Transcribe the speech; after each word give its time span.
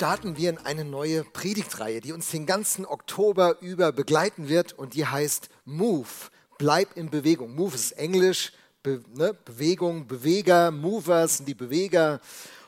Starten 0.00 0.38
wir 0.38 0.48
in 0.48 0.56
eine 0.56 0.86
neue 0.86 1.24
Predigtreihe, 1.24 2.00
die 2.00 2.12
uns 2.12 2.30
den 2.30 2.46
ganzen 2.46 2.86
Oktober 2.86 3.58
über 3.60 3.92
begleiten 3.92 4.48
wird 4.48 4.72
und 4.72 4.94
die 4.94 5.04
heißt 5.04 5.50
Move, 5.66 6.08
bleib 6.56 6.96
in 6.96 7.10
Bewegung. 7.10 7.54
Move 7.54 7.74
ist 7.74 7.92
Englisch, 7.92 8.54
Be 8.82 9.02
ne? 9.14 9.36
Bewegung, 9.44 10.06
Beweger, 10.06 10.70
Movers 10.70 11.36
sind 11.36 11.50
die 11.50 11.54
Beweger. 11.54 12.22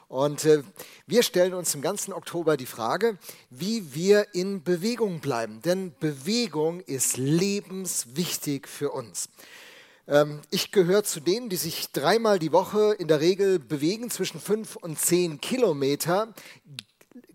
Und 0.09 0.45
äh, 0.45 0.63
wir 1.07 1.23
stellen 1.23 1.55
uns 1.55 1.75
im 1.75 1.81
ganzen 1.81 2.13
Oktober 2.13 2.59
die 2.59 2.67
Frage, 2.67 3.17
wie 3.49 3.95
wir 3.95 4.35
in 4.35 4.63
Bewegung 4.63 5.21
bleiben. 5.21 5.63
Denn 5.63 5.95
Bewegung 6.01 6.81
ist 6.81 7.17
lebenswichtig 7.17 8.69
für 8.69 8.91
uns. 8.91 9.31
Ähm, 10.07 10.43
ich 10.51 10.71
gehöre 10.71 11.05
zu 11.05 11.21
denen, 11.21 11.49
die 11.49 11.57
sich 11.57 11.93
dreimal 11.93 12.39
die 12.39 12.53
Woche 12.53 12.95
in 12.99 13.09
der 13.09 13.21
Regel 13.21 13.59
bewegen, 13.59 14.11
zwischen 14.11 14.39
fünf 14.39 14.77
und 14.77 14.99
zehn 14.99 15.41
Kilometer. 15.41 16.35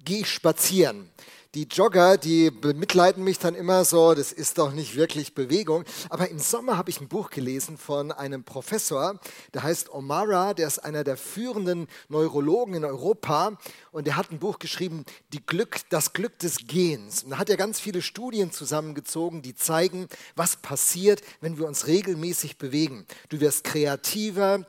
Gehe 0.08 0.20
ich 0.20 0.30
spazieren. 0.30 1.10
Die 1.54 1.64
Jogger, 1.64 2.16
die 2.16 2.50
bemitleiden 2.50 3.26
mich 3.26 3.40
dann 3.40 3.56
immer 3.56 3.84
so, 3.84 4.14
das 4.14 4.32
ist 4.32 4.58
doch 4.58 4.72
nicht 4.72 4.96
wirklich 4.96 5.36
Bewegung. 5.36 5.84
Aber 6.10 6.30
im 6.30 6.40
Sommer 6.40 6.78
habe 6.78 6.90
ich 6.90 7.02
ein 7.02 7.10
Buch 7.10 7.30
gelesen 7.30 7.78
von 7.78 8.14
einem 8.14 8.46
Professor, 8.46 9.20
der 9.54 9.64
heißt 9.64 9.94
Omara, 9.94 10.54
der 10.54 10.68
ist 10.68 10.80
einer 10.80 11.04
der 11.04 11.18
führenden 11.18 11.90
Neurologen 12.08 12.74
in 12.76 12.86
Europa 12.86 13.58
und 13.92 14.08
der 14.08 14.16
hat 14.16 14.32
ein 14.32 14.40
Buch 14.40 14.60
geschrieben, 14.60 15.04
die 15.34 15.46
Glück, 15.46 15.82
Das 15.90 16.14
Glück 16.14 16.40
des 16.40 16.68
Gehens. 16.68 17.24
Und 17.24 17.32
da 17.32 17.38
hat 17.38 17.50
er 17.50 17.58
ganz 17.58 17.82
viele 17.82 18.02
Studien 18.02 18.54
zusammengezogen, 18.54 19.42
die 19.42 19.56
zeigen, 19.56 20.08
was 20.38 20.56
passiert, 20.56 21.22
wenn 21.42 21.58
wir 21.58 21.68
uns 21.68 21.86
regelmäßig 21.86 22.58
bewegen. 22.58 23.06
Du 23.28 23.42
wirst 23.42 23.66
kreativer, 23.66 24.66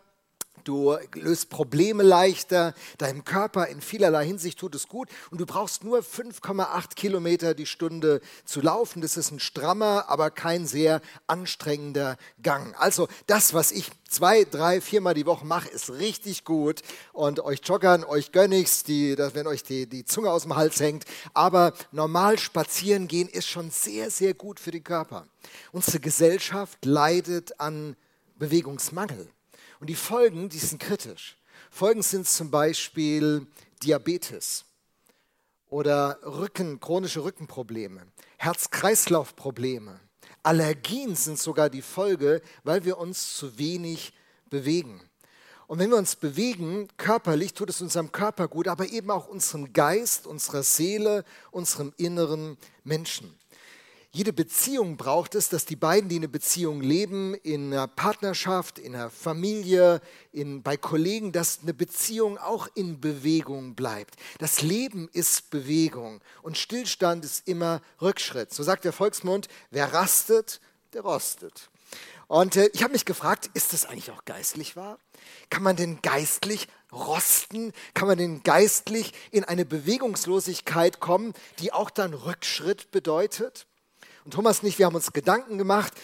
du 0.68 0.96
löst 1.14 1.48
Probleme 1.48 2.02
leichter, 2.02 2.74
deinem 2.98 3.24
Körper 3.24 3.68
in 3.68 3.80
vielerlei 3.80 4.26
Hinsicht 4.26 4.58
tut 4.58 4.74
es 4.74 4.86
gut 4.86 5.08
und 5.30 5.40
du 5.40 5.46
brauchst 5.46 5.82
nur 5.82 6.00
5,8 6.00 6.94
Kilometer 6.94 7.54
die 7.54 7.66
Stunde 7.66 8.20
zu 8.44 8.60
laufen. 8.60 9.00
Das 9.00 9.16
ist 9.16 9.30
ein 9.30 9.40
strammer, 9.40 10.04
aber 10.08 10.30
kein 10.30 10.66
sehr 10.66 11.00
anstrengender 11.26 12.18
Gang. 12.42 12.74
Also 12.78 13.08
das, 13.26 13.54
was 13.54 13.72
ich 13.72 13.90
zwei, 14.08 14.44
drei, 14.44 14.80
viermal 14.82 15.14
die 15.14 15.26
Woche 15.26 15.46
mache, 15.46 15.68
ist 15.68 15.90
richtig 15.90 16.44
gut 16.44 16.82
und 17.12 17.40
euch 17.40 17.60
Joggern, 17.64 18.04
euch 18.04 18.32
gönn 18.32 18.52
ich's, 18.52 18.82
die, 18.82 19.16
wenn 19.16 19.46
euch 19.46 19.62
die, 19.62 19.86
die 19.86 20.04
Zunge 20.04 20.30
aus 20.30 20.42
dem 20.42 20.54
Hals 20.54 20.80
hängt, 20.80 21.04
aber 21.32 21.72
normal 21.92 22.38
spazieren 22.38 23.08
gehen 23.08 23.28
ist 23.28 23.48
schon 23.48 23.70
sehr, 23.70 24.10
sehr 24.10 24.34
gut 24.34 24.60
für 24.60 24.70
den 24.70 24.84
Körper. 24.84 25.26
Unsere 25.72 26.00
Gesellschaft 26.00 26.84
leidet 26.84 27.58
an 27.58 27.96
Bewegungsmangel. 28.38 29.28
Und 29.80 29.88
die 29.88 29.94
Folgen, 29.94 30.48
die 30.48 30.58
sind 30.58 30.80
kritisch. 30.80 31.36
Folgen 31.70 32.02
sind 32.02 32.28
zum 32.28 32.50
Beispiel 32.50 33.46
Diabetes 33.82 34.64
oder 35.68 36.18
Rücken, 36.22 36.80
chronische 36.80 37.22
Rückenprobleme, 37.22 38.06
Herz-Kreislauf-Probleme. 38.38 40.00
Allergien 40.42 41.14
sind 41.14 41.38
sogar 41.38 41.68
die 41.68 41.82
Folge, 41.82 42.40
weil 42.64 42.84
wir 42.84 42.98
uns 42.98 43.36
zu 43.36 43.58
wenig 43.58 44.12
bewegen. 44.48 45.00
Und 45.66 45.78
wenn 45.78 45.90
wir 45.90 45.98
uns 45.98 46.16
bewegen, 46.16 46.88
körperlich, 46.96 47.52
tut 47.52 47.68
es 47.68 47.82
unserem 47.82 48.10
Körper 48.10 48.48
gut, 48.48 48.68
aber 48.68 48.88
eben 48.88 49.10
auch 49.10 49.28
unserem 49.28 49.74
Geist, 49.74 50.26
unserer 50.26 50.62
Seele, 50.62 51.24
unserem 51.50 51.92
inneren 51.98 52.56
Menschen. 52.84 53.38
Jede 54.10 54.32
Beziehung 54.32 54.96
braucht 54.96 55.34
es, 55.34 55.50
dass 55.50 55.66
die 55.66 55.76
beiden, 55.76 56.08
die 56.08 56.16
eine 56.16 56.28
Beziehung 56.28 56.80
leben, 56.80 57.34
in 57.34 57.74
einer 57.74 57.86
Partnerschaft, 57.86 58.78
in 58.78 58.94
einer 58.94 59.10
Familie, 59.10 60.00
in, 60.32 60.62
bei 60.62 60.78
Kollegen, 60.78 61.30
dass 61.30 61.60
eine 61.62 61.74
Beziehung 61.74 62.38
auch 62.38 62.68
in 62.74 63.00
Bewegung 63.02 63.74
bleibt. 63.74 64.16
Das 64.38 64.62
Leben 64.62 65.10
ist 65.12 65.50
Bewegung 65.50 66.22
und 66.40 66.56
Stillstand 66.56 67.22
ist 67.22 67.46
immer 67.46 67.82
Rückschritt. 68.00 68.54
So 68.54 68.62
sagt 68.62 68.86
der 68.86 68.94
Volksmund, 68.94 69.46
wer 69.70 69.92
rastet, 69.92 70.62
der 70.94 71.02
rostet. 71.02 71.68
Und 72.28 72.56
äh, 72.56 72.70
ich 72.72 72.82
habe 72.82 72.94
mich 72.94 73.04
gefragt, 73.04 73.50
ist 73.52 73.74
das 73.74 73.84
eigentlich 73.84 74.10
auch 74.10 74.24
geistlich 74.24 74.74
wahr? 74.74 74.98
Kann 75.50 75.62
man 75.62 75.76
denn 75.76 76.00
geistlich 76.00 76.66
rosten? 76.90 77.74
Kann 77.92 78.08
man 78.08 78.16
denn 78.16 78.42
geistlich 78.42 79.12
in 79.30 79.44
eine 79.44 79.66
Bewegungslosigkeit 79.66 80.98
kommen, 80.98 81.34
die 81.58 81.74
auch 81.74 81.90
dann 81.90 82.14
Rückschritt 82.14 82.90
bedeutet? 82.90 83.67
Und 84.28 84.34
Thomas 84.34 84.60
und 84.60 84.68
ich, 84.68 84.78
wir 84.78 84.84
haben 84.84 84.94
uns 84.94 85.10
Gedanken 85.14 85.56
gemacht 85.56 85.94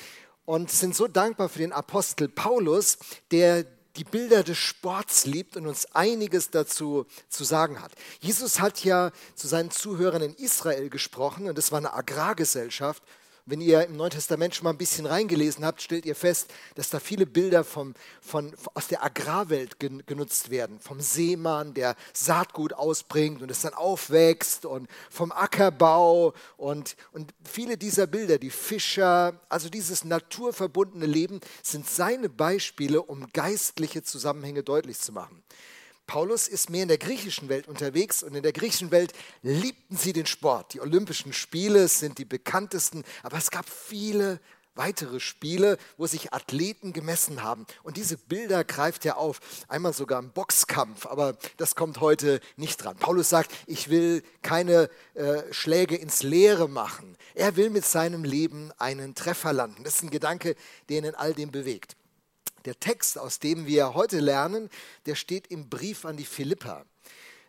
und 0.46 0.70
sind 0.70 0.96
so 0.96 1.06
dankbar 1.06 1.50
für 1.50 1.58
den 1.58 1.74
Apostel 1.74 2.26
Paulus, 2.26 2.96
der 3.30 3.66
die 3.96 4.04
Bilder 4.04 4.42
des 4.42 4.56
Sports 4.56 5.26
liebt 5.26 5.58
und 5.58 5.66
uns 5.66 5.94
einiges 5.94 6.48
dazu 6.48 7.04
zu 7.28 7.44
sagen 7.44 7.82
hat. 7.82 7.92
Jesus 8.20 8.60
hat 8.60 8.82
ja 8.82 9.10
zu 9.34 9.46
seinen 9.46 9.70
Zuhörern 9.70 10.22
in 10.22 10.34
Israel 10.36 10.88
gesprochen 10.88 11.50
und 11.50 11.58
es 11.58 11.70
war 11.70 11.80
eine 11.80 11.92
Agrargesellschaft 11.92 13.02
wenn 13.46 13.60
ihr 13.60 13.84
im 13.86 13.96
Neuen 13.96 14.10
Testament 14.10 14.54
schon 14.54 14.64
mal 14.64 14.70
ein 14.70 14.78
bisschen 14.78 15.04
reingelesen 15.04 15.64
habt, 15.64 15.82
stellt 15.82 16.06
ihr 16.06 16.14
fest, 16.14 16.50
dass 16.76 16.88
da 16.88 16.98
viele 16.98 17.26
Bilder 17.26 17.62
vom, 17.62 17.94
von, 18.20 18.54
aus 18.72 18.88
der 18.88 19.04
Agrarwelt 19.04 19.78
genutzt 19.78 20.50
werden. 20.50 20.80
Vom 20.80 21.00
Seemann, 21.00 21.74
der 21.74 21.94
Saatgut 22.14 22.72
ausbringt 22.72 23.42
und 23.42 23.50
es 23.50 23.60
dann 23.60 23.74
aufwächst 23.74 24.64
und 24.64 24.88
vom 25.10 25.30
Ackerbau 25.30 26.32
und, 26.56 26.96
und 27.12 27.34
viele 27.44 27.76
dieser 27.76 28.06
Bilder, 28.06 28.38
die 28.38 28.50
Fischer, 28.50 29.38
also 29.50 29.68
dieses 29.68 30.04
naturverbundene 30.04 31.06
Leben, 31.06 31.40
sind 31.62 31.88
seine 31.88 32.30
Beispiele, 32.30 33.02
um 33.02 33.30
geistliche 33.32 34.02
Zusammenhänge 34.02 34.62
deutlich 34.62 34.98
zu 34.98 35.12
machen. 35.12 35.42
Paulus 36.06 36.48
ist 36.48 36.70
mehr 36.70 36.82
in 36.82 36.88
der 36.88 36.98
griechischen 36.98 37.48
Welt 37.48 37.66
unterwegs 37.66 38.22
und 38.22 38.34
in 38.34 38.42
der 38.42 38.52
griechischen 38.52 38.90
Welt 38.90 39.12
liebten 39.42 39.96
sie 39.96 40.12
den 40.12 40.26
Sport. 40.26 40.74
Die 40.74 40.80
Olympischen 40.80 41.32
Spiele 41.32 41.88
sind 41.88 42.18
die 42.18 42.24
bekanntesten, 42.24 43.04
aber 43.22 43.38
es 43.38 43.50
gab 43.50 43.68
viele 43.68 44.40
weitere 44.74 45.20
Spiele, 45.20 45.78
wo 45.96 46.06
sich 46.06 46.32
Athleten 46.32 46.92
gemessen 46.92 47.42
haben. 47.42 47.66
Und 47.82 47.96
diese 47.96 48.16
Bilder 48.16 48.64
greift 48.64 49.04
er 49.06 49.18
auf, 49.18 49.40
einmal 49.68 49.92
sogar 49.92 50.18
im 50.18 50.30
Boxkampf, 50.30 51.06
aber 51.06 51.36
das 51.56 51.74
kommt 51.74 52.00
heute 52.00 52.40
nicht 52.56 52.82
dran. 52.82 52.96
Paulus 52.96 53.28
sagt, 53.28 53.52
ich 53.66 53.88
will 53.88 54.22
keine 54.42 54.90
äh, 55.14 55.42
Schläge 55.52 55.96
ins 55.96 56.22
Leere 56.22 56.68
machen. 56.68 57.16
Er 57.34 57.56
will 57.56 57.70
mit 57.70 57.84
seinem 57.84 58.24
Leben 58.24 58.72
einen 58.78 59.14
Treffer 59.14 59.52
landen. 59.52 59.84
Das 59.84 59.96
ist 59.96 60.02
ein 60.02 60.10
Gedanke, 60.10 60.56
den 60.88 61.04
in 61.04 61.14
all 61.14 61.34
dem 61.34 61.50
bewegt. 61.50 61.96
Der 62.64 62.80
Text, 62.80 63.18
aus 63.18 63.40
dem 63.40 63.66
wir 63.66 63.94
heute 63.94 64.20
lernen, 64.20 64.70
der 65.04 65.16
steht 65.16 65.48
im 65.48 65.68
Brief 65.68 66.06
an 66.06 66.16
die 66.16 66.24
Philippa. 66.24 66.86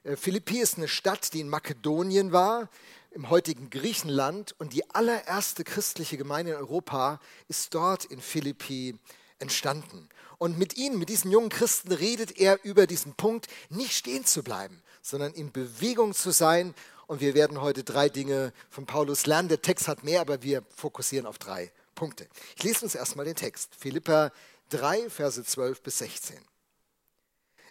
Äh, 0.04 0.18
Philippi 0.18 0.60
ist 0.60 0.78
eine 0.78 0.90
Stadt, 0.90 1.34
die 1.34 1.40
in 1.40 1.48
Makedonien 1.48 2.34
war, 2.34 2.70
im 3.12 3.30
heutigen 3.30 3.70
Griechenland. 3.70 4.56
Und 4.60 4.74
die 4.74 4.90
allererste 4.90 5.64
christliche 5.64 6.18
Gemeinde 6.18 6.52
in 6.52 6.58
Europa 6.58 7.22
ist 7.48 7.74
dort 7.74 8.04
in 8.04 8.20
Philippi 8.20 9.00
entstanden. 9.40 10.10
Und 10.38 10.58
mit 10.58 10.76
ihnen, 10.76 11.00
mit 11.00 11.08
diesen 11.08 11.32
jungen 11.32 11.50
Christen, 11.50 11.94
redet 11.94 12.38
er 12.38 12.64
über 12.66 12.86
diesen 12.86 13.14
Punkt, 13.14 13.48
nicht 13.70 13.94
stehen 13.94 14.26
zu 14.26 14.44
bleiben, 14.44 14.82
sondern 15.02 15.34
in 15.34 15.54
Bewegung 15.54 16.14
zu 16.14 16.32
sein. 16.32 16.74
Und 17.08 17.22
wir 17.22 17.36
werden 17.36 17.62
heute 17.62 17.86
drei 17.86 18.10
Dinge 18.10 18.52
von 18.70 18.86
Paulus 18.86 19.28
lernen. 19.28 19.48
Der 19.48 19.62
Text 19.62 19.88
hat 19.88 20.04
mehr, 20.04 20.20
aber 20.20 20.44
wir 20.44 20.64
fokussieren 20.76 21.26
auf 21.26 21.38
drei 21.38 21.72
Punkte. 21.94 22.28
Ich 22.58 22.64
lese 22.64 22.84
uns 22.84 22.96
erstmal 22.96 23.26
den 23.26 23.36
Text. 23.36 23.74
Philippa 23.78 24.32
3, 24.70 25.10
Verse 25.10 25.44
12 25.44 25.82
bis 25.82 26.00
16. 26.00 26.38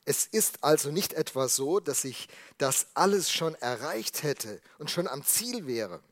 Es 0.05 0.26
ist 0.26 0.62
also 0.62 0.91
nicht 0.91 1.14
etwa 1.14 1.49
so, 1.49 1.81
dass 1.81 2.05
ich 2.05 2.29
das 2.58 2.88
alles 2.94 3.31
schon 3.31 3.55
erreicht 3.56 4.23
hätte 4.23 4.61
und 4.79 4.91
schon 4.91 5.08
am 5.08 5.25
Ziel 5.25 5.67
wäre. 5.67 6.02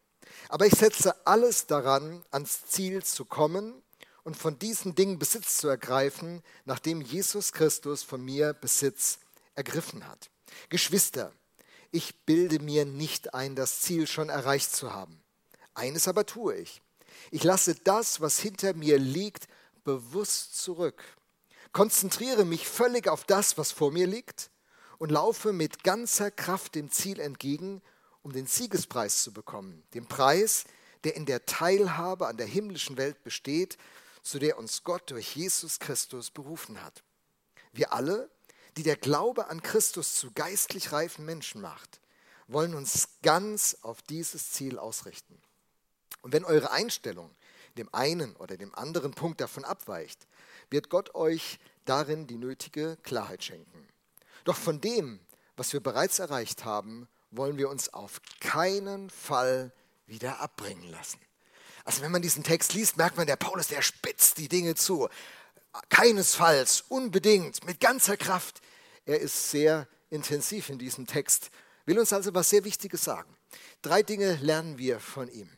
Aber 0.49 0.67
ich 0.67 0.75
setze 0.75 1.27
alles 1.27 1.67
daran, 1.67 2.25
ans 2.31 2.67
Ziel 2.67 3.03
zu 3.05 3.25
kommen 3.25 3.83
und 4.25 4.37
von 4.37 4.59
diesen 4.59 4.95
Dingen 4.95 5.19
Besitz 5.19 5.59
zu 5.59 5.69
ergreifen, 5.69 6.43
nachdem 6.65 7.03
Jesus 7.03 7.53
Christus 7.53 8.03
von 8.03 8.25
mir 8.25 8.55
Besitz 8.55 9.19
ergriffen 9.55 10.07
hat. 10.09 10.31
Geschwister, 10.71 11.33
ich 11.91 12.25
bilde 12.25 12.59
mir 12.61 12.87
nicht 12.87 13.35
ein, 13.35 13.55
das 13.55 13.81
Ziel 13.81 14.07
schon 14.07 14.31
erreicht 14.31 14.75
zu 14.75 14.95
haben. 14.95 15.23
Eines 15.75 16.09
aber 16.09 16.25
tue 16.25 16.57
ich. 16.57 16.81
Ich 17.31 17.45
lasse 17.45 17.75
das, 17.75 18.21
was 18.21 18.39
hinter 18.39 18.75
mir 18.75 18.99
liegt, 18.99 19.49
bewusst 19.85 20.61
zurück, 20.61 21.03
konzentriere 21.73 22.45
mich 22.45 22.69
völlig 22.69 23.09
auf 23.09 23.25
das, 23.25 23.59
was 23.59 23.73
vor 23.73 23.91
mir 23.93 24.07
liegt 24.07 24.51
und 24.99 25.11
laufe 25.11 25.53
mit 25.53 25.85
ganzer 25.85 26.31
Kraft 26.31 26.75
dem 26.75 26.91
Ziel 26.91 27.21
entgegen, 27.21 27.83
um 28.23 28.33
den 28.33 28.47
Siegespreis 28.47 29.23
zu 29.23 29.33
bekommen, 29.33 29.83
den 29.95 30.07
Preis, 30.07 30.65
der 31.05 31.17
in 31.17 31.27
der 31.27 31.45
Teilhabe 31.47 32.29
an 32.29 32.37
der 32.37 32.47
himmlischen 32.47 32.97
Welt 32.97 33.23
besteht, 33.25 33.77
zu 34.23 34.39
der 34.39 34.59
uns 34.59 34.85
Gott 34.85 35.11
durch 35.11 35.35
Jesus 35.35 35.81
Christus 35.81 36.31
berufen 36.31 36.83
hat. 36.83 37.03
Wir 37.73 37.93
alle, 37.93 38.31
die 38.77 38.83
der 38.83 38.97
Glaube 38.97 39.49
an 39.49 39.63
Christus 39.63 40.15
zu 40.15 40.31
geistlich 40.33 40.93
reifen 40.93 41.25
Menschen 41.25 41.61
macht, 41.61 42.01
wollen 42.47 42.75
uns 42.75 43.09
ganz 43.23 43.79
auf 43.83 44.03
dieses 44.03 44.53
Ziel 44.53 44.79
ausrichten. 44.79 45.41
Und 46.23 46.33
wenn 46.33 46.45
eure 46.45 46.71
Einstellung 46.71 47.35
dem 47.77 47.93
einen 47.93 48.37
oder 48.37 48.57
dem 48.57 48.75
anderen 48.75 49.13
Punkt 49.13 49.41
davon 49.41 49.65
abweicht, 49.65 50.27
wird 50.71 50.89
Gott 50.89 51.15
euch 51.15 51.59
darin 51.85 52.27
die 52.27 52.37
nötige 52.37 52.97
Klarheit 53.03 53.45
schenken. 53.45 53.89
Doch 54.45 54.57
von 54.57 54.81
dem, 54.81 55.21
was 55.57 55.73
wir 55.73 55.81
bereits 55.81 56.19
erreicht 56.19 56.65
haben, 56.65 57.09
wollen 57.31 57.59
wir 57.59 57.69
uns 57.69 57.93
auf 57.93 58.21
keinen 58.41 59.11
Fall 59.11 59.73
wieder 60.07 60.41
abbringen 60.41 60.91
lassen. 60.91 61.19
Also 61.85 62.03
wenn 62.03 62.13
man 62.13 62.23
diesen 62.23 62.45
Text 62.45 62.75
liest, 62.75 62.97
merkt 62.97 63.17
man, 63.17 63.27
der 63.27 63.37
Paulus, 63.37 63.69
der 63.69 63.83
spitzt 63.83 64.39
die 64.39 64.49
Dinge 64.49 64.75
zu. 64.75 65.09
Keinesfalls, 65.89 66.85
unbedingt, 66.89 67.65
mit 67.65 67.81
ganzer 67.81 68.17
Kraft. 68.17 68.61
Er 69.05 69.21
ist 69.21 69.51
sehr 69.51 69.89
intensiv 70.11 70.69
in 70.69 70.79
diesem 70.79 71.07
Text, 71.07 71.51
will 71.87 71.99
uns 71.99 72.13
also 72.13 72.35
was 72.35 72.51
sehr 72.51 72.65
Wichtiges 72.65 73.03
sagen. 73.03 73.35
Drei 73.81 74.03
Dinge 74.03 74.37
lernen 74.37 74.79
wir 74.79 75.01
von 75.01 75.29
ihm, 75.29 75.51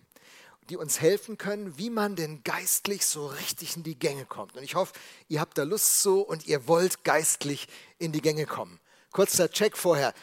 die 0.70 0.76
uns 0.76 1.00
helfen 1.00 1.38
können, 1.38 1.76
wie 1.78 1.90
man 1.90 2.16
denn 2.16 2.42
geistlich 2.42 3.06
so 3.06 3.26
richtig 3.26 3.76
in 3.76 3.82
die 3.82 3.98
Gänge 3.98 4.24
kommt. 4.24 4.56
Und 4.56 4.62
ich 4.62 4.74
hoffe, 4.74 4.94
ihr 5.28 5.40
habt 5.40 5.58
da 5.58 5.62
Lust 5.62 6.00
zu 6.02 6.22
und 6.22 6.46
ihr 6.46 6.66
wollt 6.66 7.04
geistlich 7.04 7.68
in 7.98 8.12
die 8.12 8.22
Gänge 8.22 8.46
kommen. 8.46 8.80
Kurzer 9.10 9.50
Check 9.50 9.76
vorher. 9.76 10.14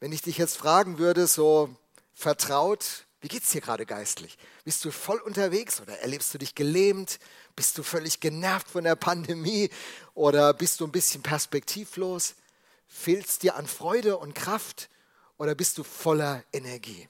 Wenn 0.00 0.12
ich 0.12 0.22
dich 0.22 0.38
jetzt 0.38 0.56
fragen 0.56 0.98
würde, 0.98 1.26
so 1.26 1.68
vertraut, 2.14 3.06
wie 3.20 3.28
geht 3.28 3.42
es 3.42 3.50
dir 3.50 3.60
gerade 3.60 3.84
geistlich? 3.84 4.38
Bist 4.64 4.84
du 4.84 4.90
voll 4.90 5.18
unterwegs 5.18 5.80
oder 5.80 5.98
erlebst 5.98 6.32
du 6.32 6.38
dich 6.38 6.54
gelähmt? 6.54 7.18
Bist 7.54 7.76
du 7.76 7.82
völlig 7.82 8.20
genervt 8.20 8.68
von 8.68 8.84
der 8.84 8.96
Pandemie 8.96 9.68
oder 10.14 10.54
bist 10.54 10.80
du 10.80 10.86
ein 10.86 10.92
bisschen 10.92 11.22
perspektivlos? 11.22 12.34
Fehlt 12.86 13.26
es 13.26 13.38
dir 13.38 13.56
an 13.56 13.66
Freude 13.66 14.16
und 14.16 14.34
Kraft 14.34 14.88
oder 15.36 15.54
bist 15.54 15.76
du 15.76 15.84
voller 15.84 16.42
Energie? 16.52 17.08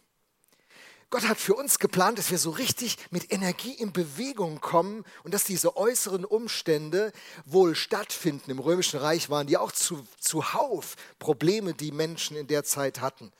Gott 1.10 1.26
hat 1.26 1.38
für 1.38 1.54
uns 1.54 1.80
geplant, 1.80 2.18
dass 2.18 2.30
wir 2.30 2.38
so 2.38 2.50
richtig 2.50 2.96
mit 3.10 3.32
Energie 3.32 3.72
in 3.72 3.92
Bewegung 3.92 4.60
kommen 4.60 5.04
und 5.24 5.34
dass 5.34 5.42
diese 5.42 5.76
äußeren 5.76 6.24
Umstände 6.24 7.12
wohl 7.44 7.74
stattfinden. 7.74 8.52
Im 8.52 8.60
Römischen 8.60 9.00
Reich 9.00 9.28
waren 9.28 9.48
die 9.48 9.56
auch 9.56 9.72
zu, 9.72 10.06
zuhauf 10.20 10.94
Probleme, 11.18 11.74
die 11.74 11.90
Menschen 11.90 12.36
in 12.36 12.46
der 12.46 12.62
Zeit 12.62 13.00
hatten. 13.00 13.32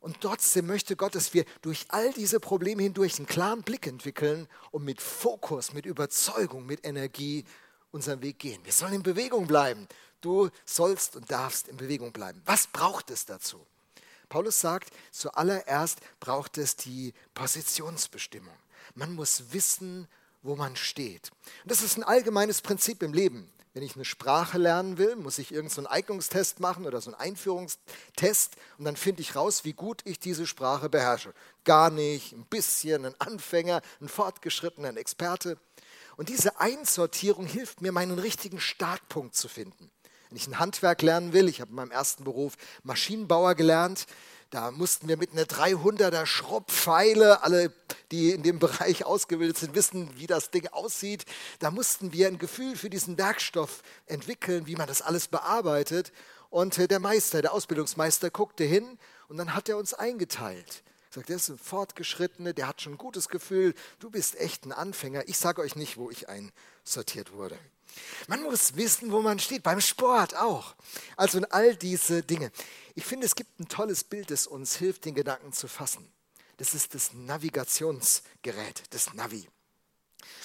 Und 0.00 0.20
trotzdem 0.20 0.66
möchte 0.66 0.96
Gott, 0.96 1.14
dass 1.14 1.32
wir 1.32 1.44
durch 1.60 1.86
all 1.90 2.12
diese 2.12 2.40
Probleme 2.40 2.82
hindurch 2.82 3.18
einen 3.18 3.28
klaren 3.28 3.62
Blick 3.62 3.86
entwickeln 3.86 4.48
und 4.72 4.84
mit 4.84 5.00
Fokus, 5.00 5.72
mit 5.72 5.86
Überzeugung, 5.86 6.66
mit 6.66 6.84
Energie 6.84 7.44
unseren 7.92 8.20
Weg 8.22 8.40
gehen. 8.40 8.60
Wir 8.64 8.72
sollen 8.72 8.94
in 8.94 9.02
Bewegung 9.04 9.46
bleiben. 9.46 9.86
Du 10.20 10.50
sollst 10.64 11.14
und 11.14 11.30
darfst 11.30 11.68
in 11.68 11.76
Bewegung 11.76 12.12
bleiben. 12.12 12.42
Was 12.44 12.66
braucht 12.66 13.10
es 13.12 13.24
dazu? 13.24 13.64
Paulus 14.32 14.62
sagt, 14.62 14.94
zuallererst 15.10 15.98
braucht 16.18 16.56
es 16.56 16.74
die 16.74 17.12
Positionsbestimmung. 17.34 18.56
Man 18.94 19.14
muss 19.14 19.52
wissen, 19.52 20.08
wo 20.40 20.56
man 20.56 20.74
steht. 20.74 21.30
Und 21.62 21.70
das 21.70 21.82
ist 21.82 21.98
ein 21.98 22.02
allgemeines 22.02 22.62
Prinzip 22.62 23.02
im 23.02 23.12
Leben. 23.12 23.52
Wenn 23.74 23.82
ich 23.82 23.94
eine 23.94 24.06
Sprache 24.06 24.56
lernen 24.56 24.96
will, 24.96 25.16
muss 25.16 25.36
ich 25.36 25.52
irgendeinen 25.52 25.84
so 25.84 25.90
Eignungstest 25.90 26.60
machen 26.60 26.86
oder 26.86 27.02
so 27.02 27.10
einen 27.10 27.20
Einführungstest 27.20 28.56
und 28.78 28.86
dann 28.86 28.96
finde 28.96 29.20
ich 29.20 29.36
raus, 29.36 29.66
wie 29.66 29.74
gut 29.74 30.00
ich 30.06 30.18
diese 30.18 30.46
Sprache 30.46 30.88
beherrsche. 30.88 31.34
Gar 31.64 31.90
nicht, 31.90 32.32
ein 32.32 32.46
bisschen, 32.46 33.04
ein 33.04 33.20
Anfänger, 33.20 33.82
ein 34.00 34.08
Fortgeschrittener, 34.08 34.88
ein 34.88 34.96
Experte. 34.96 35.58
Und 36.16 36.30
diese 36.30 36.58
Einsortierung 36.58 37.44
hilft 37.44 37.82
mir, 37.82 37.92
meinen 37.92 38.18
richtigen 38.18 38.60
Startpunkt 38.60 39.34
zu 39.34 39.48
finden. 39.48 39.90
Wenn 40.32 40.38
ich 40.38 40.46
ein 40.46 40.58
Handwerk 40.58 41.02
lernen 41.02 41.34
will, 41.34 41.46
ich 41.46 41.60
habe 41.60 41.72
in 41.72 41.76
meinem 41.76 41.90
ersten 41.90 42.24
Beruf 42.24 42.54
Maschinenbauer 42.84 43.54
gelernt, 43.54 44.06
da 44.48 44.70
mussten 44.70 45.06
wir 45.06 45.18
mit 45.18 45.32
einer 45.32 45.42
300er 45.42 46.24
Schrottpfeile, 46.24 47.42
alle, 47.42 47.70
die 48.10 48.30
in 48.30 48.42
dem 48.42 48.58
Bereich 48.58 49.04
ausgebildet 49.04 49.58
sind, 49.58 49.74
wissen, 49.74 50.08
wie 50.16 50.26
das 50.26 50.50
Ding 50.50 50.68
aussieht. 50.68 51.26
Da 51.58 51.70
mussten 51.70 52.14
wir 52.14 52.28
ein 52.28 52.38
Gefühl 52.38 52.76
für 52.76 52.88
diesen 52.88 53.18
Werkstoff 53.18 53.82
entwickeln, 54.06 54.66
wie 54.66 54.74
man 54.74 54.86
das 54.86 55.02
alles 55.02 55.28
bearbeitet. 55.28 56.12
Und 56.48 56.78
äh, 56.78 56.88
der 56.88 56.98
Meister, 56.98 57.42
der 57.42 57.52
Ausbildungsmeister, 57.52 58.30
guckte 58.30 58.64
hin 58.64 58.98
und 59.28 59.36
dann 59.36 59.54
hat 59.54 59.68
er 59.68 59.76
uns 59.76 59.92
eingeteilt. 59.92 60.82
Er 61.10 61.14
sagt, 61.16 61.28
der 61.28 61.36
ist 61.36 61.50
ein 61.50 61.58
Fortgeschrittene, 61.58 62.54
der 62.54 62.68
hat 62.68 62.80
schon 62.80 62.94
ein 62.94 62.98
gutes 62.98 63.28
Gefühl. 63.28 63.74
Du 63.98 64.08
bist 64.08 64.40
echt 64.40 64.64
ein 64.64 64.72
Anfänger. 64.72 65.28
Ich 65.28 65.36
sage 65.36 65.60
euch 65.60 65.76
nicht, 65.76 65.98
wo 65.98 66.10
ich 66.10 66.26
einsortiert 66.30 67.34
wurde. 67.34 67.58
Man 68.28 68.42
muss 68.42 68.76
wissen, 68.76 69.12
wo 69.12 69.20
man 69.22 69.38
steht, 69.38 69.62
beim 69.62 69.80
Sport 69.80 70.36
auch. 70.36 70.74
Also 71.16 71.38
in 71.38 71.44
all 71.46 71.76
diese 71.76 72.22
Dinge. 72.22 72.50
Ich 72.94 73.04
finde, 73.04 73.26
es 73.26 73.34
gibt 73.34 73.58
ein 73.58 73.68
tolles 73.68 74.04
Bild, 74.04 74.30
das 74.30 74.46
uns 74.46 74.76
hilft, 74.76 75.04
den 75.04 75.14
Gedanken 75.14 75.52
zu 75.52 75.68
fassen. 75.68 76.10
Das 76.58 76.74
ist 76.74 76.94
das 76.94 77.12
Navigationsgerät, 77.12 78.82
das 78.90 79.14
Navi. 79.14 79.48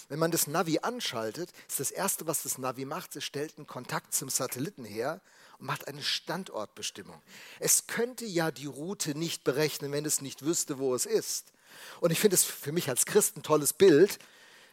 Wenn 0.09 0.19
man 0.19 0.31
das 0.31 0.47
Navi 0.47 0.79
anschaltet, 0.81 1.51
ist 1.67 1.79
das 1.79 1.91
Erste, 1.91 2.27
was 2.27 2.43
das 2.43 2.57
Navi 2.57 2.85
macht, 2.85 3.15
es 3.15 3.25
stellt 3.25 3.57
einen 3.57 3.67
Kontakt 3.67 4.13
zum 4.13 4.29
Satelliten 4.29 4.85
her 4.85 5.21
und 5.59 5.67
macht 5.67 5.87
eine 5.87 6.01
Standortbestimmung. 6.01 7.21
Es 7.59 7.87
könnte 7.87 8.25
ja 8.25 8.51
die 8.51 8.67
Route 8.67 9.15
nicht 9.17 9.43
berechnen, 9.43 9.91
wenn 9.91 10.05
es 10.05 10.21
nicht 10.21 10.45
wüsste, 10.45 10.79
wo 10.79 10.95
es 10.95 11.05
ist. 11.05 11.51
Und 11.99 12.11
ich 12.11 12.19
finde 12.19 12.35
es 12.35 12.45
für 12.45 12.71
mich 12.71 12.89
als 12.89 13.05
Christ 13.05 13.35
ein 13.35 13.43
tolles 13.43 13.73
Bild, 13.73 14.17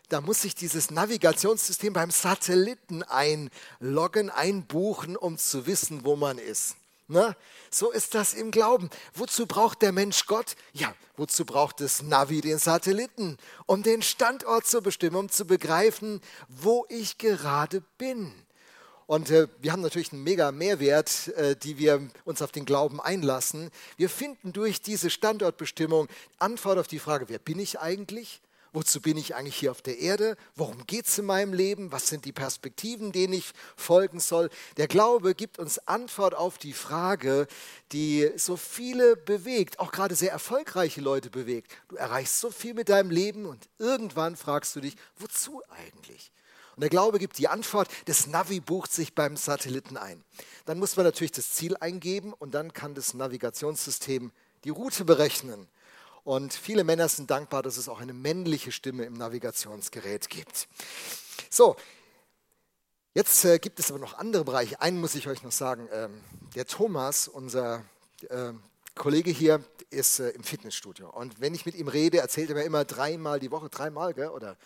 da 0.08 0.20
muss 0.20 0.42
sich 0.42 0.54
dieses 0.54 0.90
Navigationssystem 0.90 1.92
beim 1.92 2.10
Satelliten 2.10 3.02
einloggen, 3.02 4.30
einbuchen, 4.30 5.16
um 5.16 5.38
zu 5.38 5.66
wissen, 5.66 6.04
wo 6.04 6.16
man 6.16 6.38
ist. 6.38 6.76
Na, 7.06 7.36
so 7.70 7.90
ist 7.90 8.14
das 8.14 8.32
im 8.32 8.50
Glauben. 8.50 8.88
Wozu 9.12 9.46
braucht 9.46 9.82
der 9.82 9.92
Mensch 9.92 10.26
Gott? 10.26 10.56
Ja, 10.72 10.94
wozu 11.16 11.44
braucht 11.44 11.80
das 11.80 12.02
Navi 12.02 12.40
den 12.40 12.58
Satelliten? 12.58 13.36
Um 13.66 13.82
den 13.82 14.00
Standort 14.00 14.66
zu 14.66 14.80
bestimmen, 14.80 15.16
um 15.16 15.28
zu 15.28 15.46
begreifen, 15.46 16.22
wo 16.48 16.86
ich 16.88 17.18
gerade 17.18 17.82
bin. 17.98 18.32
Und 19.06 19.30
äh, 19.30 19.48
wir 19.60 19.72
haben 19.72 19.82
natürlich 19.82 20.12
einen 20.12 20.22
mega 20.22 20.50
Mehrwert, 20.50 21.28
äh, 21.36 21.56
die 21.56 21.76
wir 21.76 22.08
uns 22.24 22.40
auf 22.40 22.52
den 22.52 22.64
Glauben 22.64 23.02
einlassen. 23.02 23.70
Wir 23.98 24.08
finden 24.08 24.54
durch 24.54 24.80
diese 24.80 25.10
Standortbestimmung 25.10 26.08
Antwort 26.38 26.78
auf 26.78 26.88
die 26.88 26.98
Frage, 26.98 27.28
wer 27.28 27.38
bin 27.38 27.58
ich 27.58 27.80
eigentlich? 27.80 28.40
Wozu 28.74 29.00
bin 29.00 29.16
ich 29.16 29.36
eigentlich 29.36 29.54
hier 29.54 29.70
auf 29.70 29.82
der 29.82 30.00
Erde? 30.00 30.36
Worum 30.56 30.84
geht 30.84 31.06
es 31.06 31.16
in 31.16 31.26
meinem 31.26 31.52
Leben? 31.52 31.92
Was 31.92 32.08
sind 32.08 32.24
die 32.24 32.32
Perspektiven, 32.32 33.12
denen 33.12 33.32
ich 33.32 33.52
folgen 33.76 34.18
soll? 34.18 34.50
Der 34.78 34.88
Glaube 34.88 35.36
gibt 35.36 35.60
uns 35.60 35.78
Antwort 35.86 36.34
auf 36.34 36.58
die 36.58 36.72
Frage, 36.72 37.46
die 37.92 38.32
so 38.34 38.56
viele 38.56 39.14
bewegt, 39.14 39.78
auch 39.78 39.92
gerade 39.92 40.16
sehr 40.16 40.32
erfolgreiche 40.32 41.00
Leute 41.00 41.30
bewegt. 41.30 41.70
Du 41.86 41.94
erreichst 41.94 42.40
so 42.40 42.50
viel 42.50 42.74
mit 42.74 42.88
deinem 42.88 43.10
Leben 43.10 43.46
und 43.46 43.68
irgendwann 43.78 44.34
fragst 44.34 44.74
du 44.74 44.80
dich, 44.80 44.96
wozu 45.20 45.62
eigentlich? 45.70 46.32
Und 46.74 46.80
der 46.80 46.90
Glaube 46.90 47.20
gibt 47.20 47.38
die 47.38 47.46
Antwort, 47.46 47.88
das 48.06 48.26
Navi 48.26 48.58
bucht 48.58 48.92
sich 48.92 49.14
beim 49.14 49.36
Satelliten 49.36 49.96
ein. 49.96 50.24
Dann 50.64 50.80
muss 50.80 50.96
man 50.96 51.06
natürlich 51.06 51.30
das 51.30 51.52
Ziel 51.52 51.76
eingeben 51.76 52.32
und 52.32 52.56
dann 52.56 52.72
kann 52.72 52.96
das 52.96 53.14
Navigationssystem 53.14 54.32
die 54.64 54.70
Route 54.70 55.04
berechnen. 55.04 55.68
Und 56.24 56.54
viele 56.54 56.84
Männer 56.84 57.08
sind 57.08 57.30
dankbar, 57.30 57.62
dass 57.62 57.76
es 57.76 57.88
auch 57.88 58.00
eine 58.00 58.14
männliche 58.14 58.72
Stimme 58.72 59.04
im 59.04 59.12
Navigationsgerät 59.12 60.30
gibt. 60.30 60.68
So, 61.50 61.76
jetzt 63.12 63.44
äh, 63.44 63.58
gibt 63.58 63.78
es 63.78 63.90
aber 63.90 64.00
noch 64.00 64.18
andere 64.18 64.44
Bereiche. 64.44 64.80
Einen 64.80 65.00
muss 65.00 65.14
ich 65.14 65.28
euch 65.28 65.42
noch 65.42 65.52
sagen. 65.52 65.86
Ähm, 65.92 66.22
der 66.54 66.66
Thomas, 66.66 67.28
unser 67.28 67.84
äh, 68.30 68.52
Kollege 68.94 69.30
hier, 69.30 69.62
ist 69.90 70.18
äh, 70.18 70.30
im 70.30 70.44
Fitnessstudio. 70.44 71.10
Und 71.10 71.40
wenn 71.40 71.54
ich 71.54 71.66
mit 71.66 71.74
ihm 71.74 71.88
rede, 71.88 72.18
erzählt 72.18 72.48
er 72.48 72.56
mir 72.56 72.64
immer 72.64 72.86
dreimal 72.86 73.38
die 73.38 73.50
Woche, 73.50 73.68
dreimal, 73.68 74.14
gell? 74.14 74.28
oder 74.28 74.56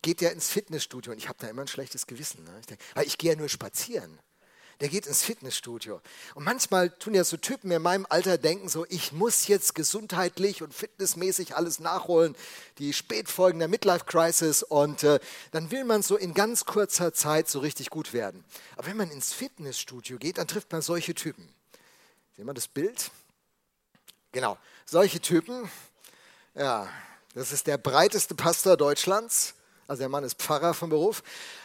geht 0.00 0.22
er 0.22 0.32
ins 0.32 0.48
Fitnessstudio. 0.48 1.12
Und 1.12 1.18
ich 1.18 1.28
habe 1.28 1.38
da 1.38 1.48
immer 1.48 1.62
ein 1.62 1.68
schlechtes 1.68 2.06
Gewissen. 2.06 2.44
Ne? 2.44 2.56
Ich, 2.60 2.66
denk, 2.66 2.80
ich 3.04 3.18
gehe 3.18 3.32
ja 3.32 3.38
nur 3.38 3.50
spazieren 3.50 4.18
der 4.80 4.88
geht 4.88 5.06
ins 5.06 5.22
Fitnessstudio. 5.22 6.00
Und 6.34 6.44
manchmal 6.44 6.90
tun 6.90 7.14
ja 7.14 7.24
so 7.24 7.36
Typen 7.36 7.70
in 7.70 7.82
meinem 7.82 8.06
Alter 8.08 8.38
denken 8.38 8.68
so, 8.68 8.86
ich 8.88 9.12
muss 9.12 9.46
jetzt 9.46 9.74
gesundheitlich 9.74 10.62
und 10.62 10.74
fitnessmäßig 10.74 11.56
alles 11.56 11.78
nachholen, 11.78 12.34
die 12.78 12.92
Spätfolgen 12.92 13.58
der 13.58 13.68
Midlife 13.68 14.04
Crisis 14.04 14.62
und 14.62 15.02
äh, 15.04 15.20
dann 15.52 15.70
will 15.70 15.84
man 15.84 16.02
so 16.02 16.16
in 16.16 16.34
ganz 16.34 16.64
kurzer 16.64 17.12
Zeit 17.12 17.48
so 17.48 17.60
richtig 17.60 17.90
gut 17.90 18.12
werden. 18.12 18.44
Aber 18.76 18.86
wenn 18.86 18.96
man 18.96 19.10
ins 19.10 19.32
Fitnessstudio 19.32 20.18
geht, 20.18 20.38
dann 20.38 20.48
trifft 20.48 20.72
man 20.72 20.82
solche 20.82 21.14
Typen. 21.14 21.48
Sehen 22.36 22.46
wir 22.46 22.54
das 22.54 22.68
Bild? 22.68 23.10
Genau, 24.32 24.58
solche 24.84 25.20
Typen. 25.20 25.70
Ja, 26.54 26.88
das 27.34 27.52
ist 27.52 27.66
der 27.66 27.78
breiteste 27.78 28.34
Pastor 28.34 28.76
Deutschlands. 28.76 29.54
Also 29.86 30.00
der 30.00 30.08
Mann 30.08 30.24
ist 30.24 30.40
Pfarrer 30.40 30.74
vom 30.74 30.90
Beruf 30.90 31.22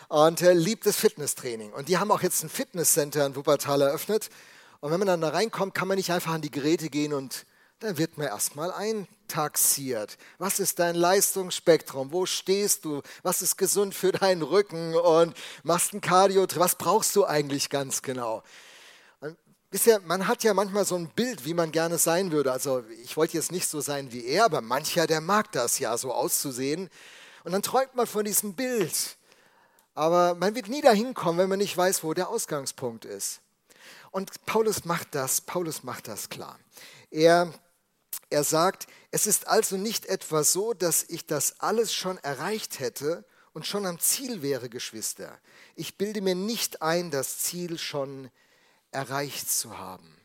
und 0.10 0.42
er 0.42 0.56
liebt 0.56 0.86
das 0.86 0.98
Fitnesstraining. 0.98 1.72
Und 1.72 1.88
die 1.88 1.98
haben 1.98 2.12
auch 2.12 2.22
jetzt 2.22 2.44
ein 2.44 2.50
Fitnesscenter 2.50 3.26
in 3.26 3.36
Wuppertal 3.36 3.82
eröffnet. 3.82 4.30
Und 4.82 4.92
wenn 4.92 5.00
man 5.00 5.08
dann 5.08 5.22
da 5.22 5.30
reinkommt, 5.30 5.76
kann 5.76 5.88
man 5.88 5.98
nicht 5.98 6.12
einfach 6.12 6.34
an 6.34 6.42
die 6.42 6.52
Geräte 6.52 6.90
gehen 6.90 7.14
und 7.14 7.46
dann 7.80 7.98
wird 7.98 8.18
man 8.18 8.28
erstmal 8.28 8.72
eintaxiert. 8.72 10.18
Was 10.38 10.60
ist 10.60 10.80
dein 10.80 10.96
Leistungsspektrum? 10.96 12.12
Wo 12.12 12.26
stehst 12.26 12.86
du? 12.86 13.02
Was 13.24 13.42
ist 13.42 13.58
gesund 13.58 13.94
für 13.94 14.12
deinen 14.12 14.42
Rücken? 14.42 14.96
Und 14.96 15.38
machst 15.64 15.94
ein 15.94 16.02
Cardio? 16.02 16.46
Was 16.56 16.76
brauchst 16.76 17.16
du 17.16 17.26
eigentlich 17.26 17.70
ganz 17.70 18.02
genau? 18.02 18.44
Wisst 19.72 19.86
ihr, 19.86 20.00
man 20.00 20.28
hat 20.28 20.44
ja 20.44 20.56
manchmal 20.56 20.86
so 20.86 20.96
ein 20.96 21.10
Bild, 21.10 21.46
wie 21.46 21.54
man 21.54 21.72
gerne 21.72 22.00
sein 22.00 22.32
würde. 22.32 22.52
Also 22.52 22.84
ich 23.04 23.16
wollte 23.16 23.38
jetzt 23.38 23.52
nicht 23.52 23.68
so 23.68 23.80
sein 23.80 24.12
wie 24.12 24.26
er, 24.26 24.46
aber 24.46 24.62
mancher, 24.62 25.06
der 25.06 25.22
mag 25.22 25.52
das 25.52 25.78
ja, 25.78 25.96
so 25.96 26.12
auszusehen. 26.12 26.90
Und 27.44 27.52
dann 27.52 27.62
träumt 27.62 27.94
man 27.94 28.08
von 28.08 28.26
diesem 28.26 28.56
Bild. 28.56 29.19
Aber 30.00 30.34
man 30.34 30.56
wird 30.56 30.70
nie 30.70 30.80
dahin 30.80 31.14
kommen, 31.14 31.40
wenn 31.40 31.50
man 31.50 31.60
nicht 31.60 31.76
weiß, 31.76 32.06
wo 32.06 32.14
der 32.14 32.30
Ausgangspunkt 32.30 33.04
ist. 33.04 33.42
Und 34.12 34.46
Paulus 34.46 34.86
macht 34.86 35.14
das, 35.14 35.42
Paulus 35.42 35.84
macht 35.84 36.08
das 36.08 36.30
klar. 36.30 36.58
Er, 37.12 37.54
er 38.30 38.46
sagt, 38.46 38.88
es 39.12 39.28
ist 39.28 39.48
also 39.48 39.76
nicht 39.76 40.06
etwa 40.06 40.46
so, 40.46 40.74
dass 40.74 41.04
ich 41.04 41.26
das 41.26 41.60
alles 41.60 41.94
schon 41.94 42.18
erreicht 42.20 42.80
hätte 42.80 43.26
und 43.52 43.68
schon 43.68 43.86
am 43.86 44.00
Ziel 44.00 44.42
wäre, 44.42 44.70
Geschwister. 44.70 45.38
Ich 45.76 45.98
bilde 45.98 46.22
mir 46.22 46.34
nicht 46.34 46.82
ein, 46.82 47.12
das 47.12 47.40
Ziel 47.40 47.78
schon 47.78 48.32
erreicht 48.92 49.52
zu 49.52 49.80
haben. 49.80 50.16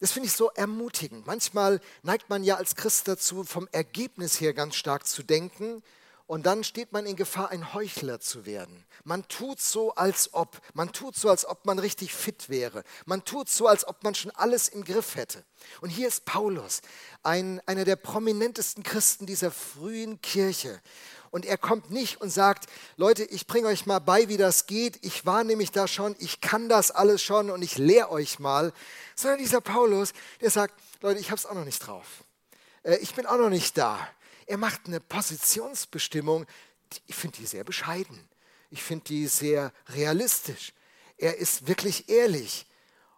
Das 0.00 0.12
finde 0.12 0.28
ich 0.28 0.32
so 0.32 0.48
ermutigend. 0.52 1.26
Manchmal 1.26 1.82
neigt 2.02 2.30
man 2.30 2.44
ja 2.44 2.56
als 2.56 2.76
Christ 2.76 3.08
dazu, 3.08 3.44
vom 3.44 3.68
Ergebnis 3.72 4.40
her 4.40 4.54
ganz 4.54 4.74
stark 4.74 5.06
zu 5.06 5.22
denken. 5.22 5.82
Und 6.30 6.46
dann 6.46 6.62
steht 6.62 6.92
man 6.92 7.06
in 7.06 7.16
Gefahr, 7.16 7.50
ein 7.50 7.74
Heuchler 7.74 8.20
zu 8.20 8.46
werden. 8.46 8.86
Man 9.02 9.26
tut 9.26 9.60
so, 9.60 9.96
als 9.96 10.32
ob. 10.32 10.60
Man 10.74 10.92
tut 10.92 11.16
so, 11.16 11.28
als 11.28 11.44
ob 11.44 11.66
man 11.66 11.80
richtig 11.80 12.14
fit 12.14 12.48
wäre. 12.48 12.84
Man 13.04 13.24
tut 13.24 13.48
so, 13.48 13.66
als 13.66 13.84
ob 13.84 14.04
man 14.04 14.14
schon 14.14 14.30
alles 14.30 14.68
im 14.68 14.84
Griff 14.84 15.16
hätte. 15.16 15.44
Und 15.80 15.88
hier 15.88 16.06
ist 16.06 16.26
Paulus, 16.26 16.82
ein, 17.24 17.60
einer 17.66 17.84
der 17.84 17.96
prominentesten 17.96 18.84
Christen 18.84 19.26
dieser 19.26 19.50
frühen 19.50 20.22
Kirche. 20.22 20.80
Und 21.32 21.46
er 21.46 21.58
kommt 21.58 21.90
nicht 21.90 22.20
und 22.20 22.30
sagt, 22.30 22.66
Leute, 22.94 23.24
ich 23.24 23.48
bringe 23.48 23.66
euch 23.66 23.86
mal 23.86 23.98
bei, 23.98 24.28
wie 24.28 24.36
das 24.36 24.66
geht. 24.66 25.04
Ich 25.04 25.26
war 25.26 25.42
nämlich 25.42 25.72
da 25.72 25.88
schon, 25.88 26.14
ich 26.20 26.40
kann 26.40 26.68
das 26.68 26.92
alles 26.92 27.24
schon 27.24 27.50
und 27.50 27.60
ich 27.62 27.76
lehre 27.76 28.12
euch 28.12 28.38
mal. 28.38 28.72
Sondern 29.16 29.40
dieser 29.40 29.60
Paulus, 29.60 30.12
der 30.40 30.50
sagt, 30.50 30.74
Leute, 31.00 31.18
ich 31.18 31.32
habe 31.32 31.40
es 31.40 31.46
auch 31.46 31.54
noch 31.54 31.64
nicht 31.64 31.84
drauf. 31.84 32.06
Äh, 32.84 32.98
ich 32.98 33.16
bin 33.16 33.26
auch 33.26 33.38
noch 33.38 33.50
nicht 33.50 33.76
da. 33.76 33.98
Er 34.50 34.56
macht 34.56 34.86
eine 34.86 34.98
Positionsbestimmung, 34.98 36.44
ich 37.06 37.14
finde 37.14 37.36
die 37.36 37.46
sehr 37.46 37.62
bescheiden. 37.62 38.28
Ich 38.70 38.82
finde 38.82 39.04
die 39.04 39.28
sehr 39.28 39.72
realistisch. 39.90 40.72
Er 41.18 41.36
ist 41.36 41.68
wirklich 41.68 42.08
ehrlich. 42.08 42.66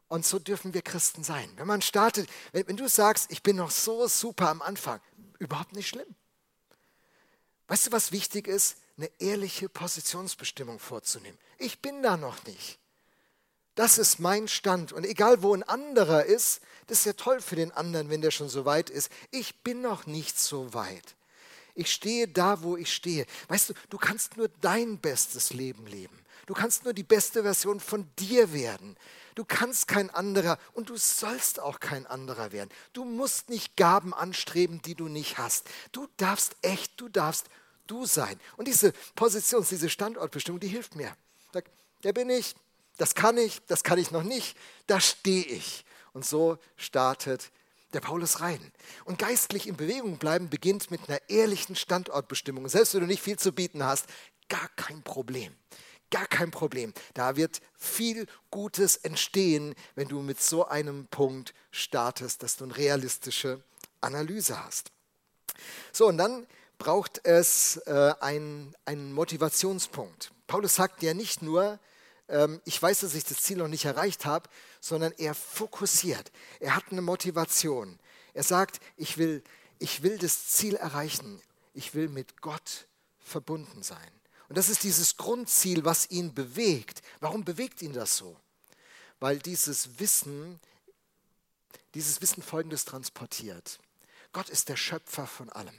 Und 0.09 0.27
so 0.27 0.39
dürfen 0.39 0.75
wir 0.75 0.83
Christen 0.83 1.25
sein. 1.25 1.51
Wenn 1.57 1.67
man 1.67 1.81
startet, 1.81 2.29
wenn, 2.53 2.69
wenn 2.69 2.77
du 2.77 2.87
sagst, 2.87 3.33
ich 3.33 3.43
bin 3.43 3.57
noch 3.57 3.71
so 3.71 4.07
super 4.09 4.51
am 4.51 4.61
Anfang, 4.61 5.01
überhaupt 5.39 5.73
nicht 5.73 5.89
schlimm. 5.89 6.15
Weißt 7.67 7.87
du, 7.87 7.93
was 7.93 8.13
wichtig 8.13 8.47
ist? 8.47 8.77
Eine 8.99 9.11
ehrliche 9.19 9.71
Positionsbestimmung 9.71 10.79
vorzunehmen. 10.79 11.39
Ich 11.57 11.81
bin 11.81 12.03
da 12.03 12.19
noch 12.19 12.45
nicht. 12.45 12.79
Das 13.75 13.97
ist 13.97 14.19
mein 14.19 14.49
Stand. 14.49 14.93
Und 14.93 15.07
egal, 15.07 15.43
wo 15.43 15.55
ein 15.55 15.63
anderer 15.63 16.27
ist, 16.27 16.61
das 16.89 16.99
ist 16.99 17.05
ja 17.07 17.15
toll 17.15 17.41
für 17.41 17.57
den 17.57 17.73
anderen, 17.73 18.11
wenn 18.11 18.21
der 18.21 18.33
schon 18.33 18.51
so 18.51 18.67
weit 18.67 18.91
ist. 18.91 19.11
Ich 19.31 19.63
bin 19.63 19.81
noch 19.81 20.05
nicht 20.05 20.39
so 20.39 20.75
weit. 20.75 21.17
Ich 21.75 21.93
stehe 21.93 22.29
da, 22.29 22.63
wo 22.63 22.77
ich 22.77 22.93
stehe. 22.93 23.27
Weißt 23.49 23.71
du, 23.71 23.75
du 23.89 23.99
kannst 23.99 24.37
nur 24.37 24.49
dein 24.61 24.99
bestes 24.99 25.53
Leben 25.53 25.87
leben. 25.87 26.19
Du 26.47 26.55
kannst 26.55 26.85
nur 26.85 26.93
die 26.93 27.03
beste 27.05 27.43
Version 27.43 27.81
von 27.81 28.09
dir 28.19 28.53
werden. 28.53 28.97
Du 29.35 29.45
kannst 29.45 29.89
kein 29.89 30.11
anderer 30.11 30.59
und 30.75 30.91
du 30.91 30.97
sollst 30.97 31.61
auch 31.61 31.81
kein 31.81 32.07
anderer 32.07 32.53
werden. 32.53 32.71
Du 32.93 33.05
musst 33.05 33.49
nicht 33.49 33.77
Gaben 33.77 34.13
anstreben, 34.13 34.83
die 34.83 34.95
du 34.95 35.09
nicht 35.09 35.39
hast. 35.39 35.69
Du 35.93 36.09
darfst 36.19 36.57
echt, 36.61 37.01
du 37.01 37.09
darfst 37.09 37.47
du 37.87 38.05
sein. 38.05 38.39
Und 38.57 38.69
diese 38.69 38.93
Position, 39.15 39.67
diese 39.69 39.89
Standortbestimmung, 39.89 40.61
die 40.61 40.69
hilft 40.69 40.97
mir. 40.97 41.17
Sag, 41.53 41.65
der 42.03 42.13
bin 42.13 42.29
ich, 42.29 42.55
das 42.99 43.15
kann 43.15 43.39
ich, 43.39 43.61
das 43.67 43.85
kann 43.85 43.99
ich 43.99 44.11
noch 44.11 44.23
nicht, 44.23 44.57
da 44.87 45.01
stehe 45.01 45.45
ich. 45.45 45.85
Und 46.13 46.27
so 46.27 46.59
startet 46.77 47.51
der 47.93 48.01
Paulus 48.01 48.41
rein. 48.41 48.73
Und 49.05 49.19
geistlich 49.19 49.67
in 49.67 49.77
Bewegung 49.77 50.19
bleiben 50.19 50.49
beginnt 50.49 50.91
mit 50.91 51.09
einer 51.09 51.21
ehrlichen 51.29 51.77
Standortbestimmung. 51.77 52.69
Selbst 52.69 52.95
wenn 52.95 53.03
du 53.03 53.07
nicht 53.07 53.23
viel 53.23 53.39
zu 53.39 53.53
bieten 53.53 53.85
hast, 53.85 54.07
gar 54.49 54.69
kein 54.77 55.03
Problem. 55.03 55.55
Gar 56.11 56.27
kein 56.27 56.51
Problem. 56.51 56.93
Da 57.15 57.37
wird 57.37 57.61
viel 57.75 58.27
Gutes 58.51 58.97
entstehen, 58.97 59.75
wenn 59.95 60.09
du 60.09 60.21
mit 60.21 60.41
so 60.41 60.67
einem 60.67 61.07
Punkt 61.07 61.55
startest, 61.71 62.43
dass 62.43 62.57
du 62.57 62.65
eine 62.65 62.77
realistische 62.77 63.63
Analyse 64.03 64.63
hast. 64.63 64.93
So, 65.93 66.09
und 66.09 66.19
dann 66.19 66.47
braucht 66.79 67.25
es 67.25 67.77
äh, 67.87 68.15
einen, 68.21 68.75
einen 68.85 69.13
Motivationspunkt. 69.13 70.33
Paulus 70.47 70.75
sagt 70.75 71.03
ja 71.03 71.15
nicht 71.15 71.41
nur, 71.41 71.79
ich 72.65 72.81
weiß, 72.81 73.01
dass 73.01 73.15
ich 73.15 73.25
das 73.25 73.43
Ziel 73.43 73.59
noch 73.59 73.69
nicht 73.69 73.85
erreicht 73.85 74.25
habe, 74.25 74.49
sondern 74.81 75.13
er 75.13 75.35
fokussiert. 75.35 76.33
Er 76.61 76.75
hat 76.75 76.85
eine 76.91 77.03
Motivation. 77.03 77.99
Er 78.33 78.43
sagt, 78.43 78.81
ich 78.97 79.19
will, 79.19 79.43
ich 79.79 80.03
will 80.03 80.19
das 80.19 80.49
Ziel 80.49 80.77
erreichen. 80.77 81.43
Ich 81.75 81.95
will 81.95 82.09
mit 82.09 82.41
Gott 82.41 82.87
verbunden 83.21 83.83
sein. 83.83 84.11
Und 84.49 84.57
das 84.57 84.69
ist 84.69 84.83
dieses 84.83 85.17
Grundziel, 85.17 85.85
was 85.85 86.11
ihn 86.11 86.35
bewegt. 86.35 87.03
Warum 87.21 87.45
bewegt 87.45 87.83
ihn 87.83 87.93
das 87.93 88.17
so? 88.17 88.37
Weil 89.21 89.39
dieses 89.39 89.99
Wissen, 89.99 90.59
dieses 91.95 92.21
Wissen 92.23 92.43
Folgendes 92.43 92.85
transportiert. 92.85 93.79
Gott 94.33 94.49
ist 94.49 94.69
der 94.69 94.77
Schöpfer 94.77 95.27
von 95.27 95.51
allem. 95.51 95.79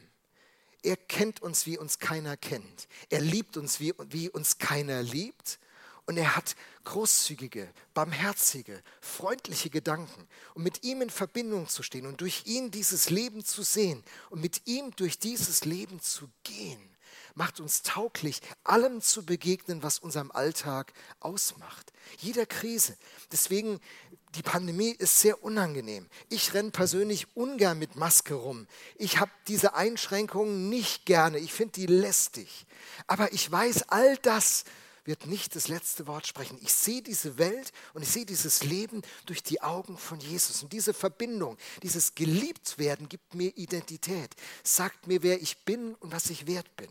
Er 0.83 0.97
kennt 0.97 1.41
uns, 1.41 1.65
wie 1.65 1.77
uns 1.77 1.97
keiner 1.97 2.37
kennt. 2.37 2.87
Er 3.09 3.21
liebt 3.21 3.57
uns, 3.57 3.79
wie, 3.79 3.93
wie 4.09 4.29
uns 4.29 4.57
keiner 4.57 5.01
liebt. 5.01 5.59
Und 6.05 6.17
er 6.17 6.35
hat 6.35 6.55
großzügige, 6.83 7.71
barmherzige, 7.93 8.81
freundliche 8.99 9.69
Gedanken. 9.69 10.27
Und 10.53 10.63
mit 10.63 10.83
ihm 10.83 11.01
in 11.01 11.09
Verbindung 11.09 11.69
zu 11.69 11.81
stehen 11.81 12.05
und 12.05 12.19
durch 12.19 12.43
ihn 12.45 12.71
dieses 12.71 13.09
Leben 13.09 13.45
zu 13.45 13.63
sehen 13.63 14.03
und 14.29 14.41
mit 14.41 14.67
ihm 14.67 14.93
durch 14.95 15.17
dieses 15.17 15.63
Leben 15.63 16.01
zu 16.01 16.29
gehen, 16.43 16.93
macht 17.35 17.59
uns 17.59 17.83
tauglich, 17.83 18.41
allem 18.63 19.01
zu 19.01 19.25
begegnen, 19.25 19.81
was 19.81 19.99
unserem 19.99 20.31
Alltag 20.31 20.93
ausmacht. 21.19 21.93
Jeder 22.17 22.45
Krise. 22.45 22.97
Deswegen 23.31 23.79
die 24.35 24.41
Pandemie 24.41 24.89
ist 24.89 25.19
sehr 25.19 25.43
unangenehm. 25.43 26.07
Ich 26.29 26.53
renne 26.53 26.71
persönlich 26.71 27.27
ungern 27.35 27.77
mit 27.77 27.95
Maske 27.95 28.33
rum. 28.33 28.67
Ich 28.95 29.19
habe 29.19 29.31
diese 29.47 29.75
Einschränkungen 29.75 30.69
nicht 30.69 31.05
gerne. 31.05 31.37
Ich 31.37 31.53
finde 31.53 31.73
die 31.73 31.85
lästig. 31.85 32.65
Aber 33.05 33.31
ich 33.31 33.49
weiß, 33.51 33.89
all 33.89 34.17
das 34.17 34.63
wird 35.05 35.25
nicht 35.27 35.55
das 35.55 35.67
letzte 35.67 36.07
Wort 36.07 36.27
sprechen. 36.27 36.57
Ich 36.61 36.73
sehe 36.73 37.01
diese 37.01 37.37
Welt 37.37 37.71
und 37.93 38.03
ich 38.03 38.09
sehe 38.09 38.25
dieses 38.25 38.63
Leben 38.63 39.01
durch 39.25 39.43
die 39.43 39.61
Augen 39.61 39.97
von 39.97 40.19
Jesus. 40.19 40.63
Und 40.63 40.73
diese 40.73 40.93
Verbindung, 40.93 41.57
dieses 41.81 42.15
Geliebtwerden 42.15 43.09
gibt 43.09 43.35
mir 43.35 43.55
Identität, 43.57 44.35
sagt 44.63 45.07
mir, 45.07 45.23
wer 45.23 45.41
ich 45.41 45.65
bin 45.65 45.95
und 45.95 46.11
was 46.11 46.29
ich 46.29 46.47
wert 46.47 46.75
bin. 46.77 46.89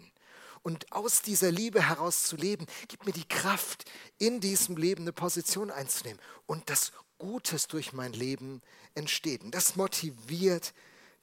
Und 0.63 0.93
aus 0.93 1.23
dieser 1.23 1.51
Liebe 1.51 1.89
heraus 1.89 2.25
zu 2.25 2.37
leben, 2.37 2.67
gibt 2.87 3.05
mir 3.07 3.13
die 3.13 3.27
Kraft, 3.27 3.85
in 4.19 4.41
diesem 4.41 4.77
Leben 4.77 5.03
eine 5.03 5.13
Position 5.13 5.71
einzunehmen 5.71 6.21
und 6.47 6.71
das 6.71 6.93
Gutes 7.19 7.67
durch 7.67 7.93
mein 7.93 8.13
Leben 8.13 8.63
entsteht. 8.95 9.43
Und 9.43 9.55
das 9.55 9.77
motiviert 9.77 10.73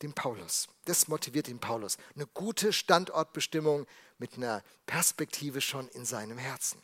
den 0.01 0.13
Paulus. 0.13 0.67
Das 0.85 1.07
motiviert 1.07 1.47
den 1.47 1.59
Paulus. 1.59 1.97
Eine 2.15 2.27
gute 2.27 2.73
Standortbestimmung 2.73 3.85
mit 4.17 4.35
einer 4.35 4.63
Perspektive 4.85 5.61
schon 5.61 5.87
in 5.89 6.05
seinem 6.05 6.37
Herzen. 6.37 6.81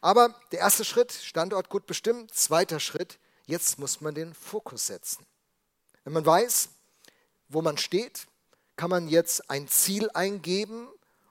Aber 0.00 0.34
der 0.52 0.60
erste 0.60 0.84
Schritt, 0.84 1.12
Standort 1.12 1.68
gut 1.68 1.86
bestimmt. 1.86 2.34
Zweiter 2.34 2.80
Schritt, 2.80 3.18
jetzt 3.46 3.78
muss 3.78 4.00
man 4.00 4.14
den 4.14 4.34
Fokus 4.34 4.86
setzen. 4.86 5.26
Wenn 6.04 6.12
man 6.12 6.26
weiß, 6.26 6.70
wo 7.48 7.62
man 7.62 7.76
steht, 7.76 8.26
kann 8.76 8.90
man 8.90 9.08
jetzt 9.08 9.50
ein 9.50 9.68
Ziel 9.68 10.08
eingeben 10.14 10.88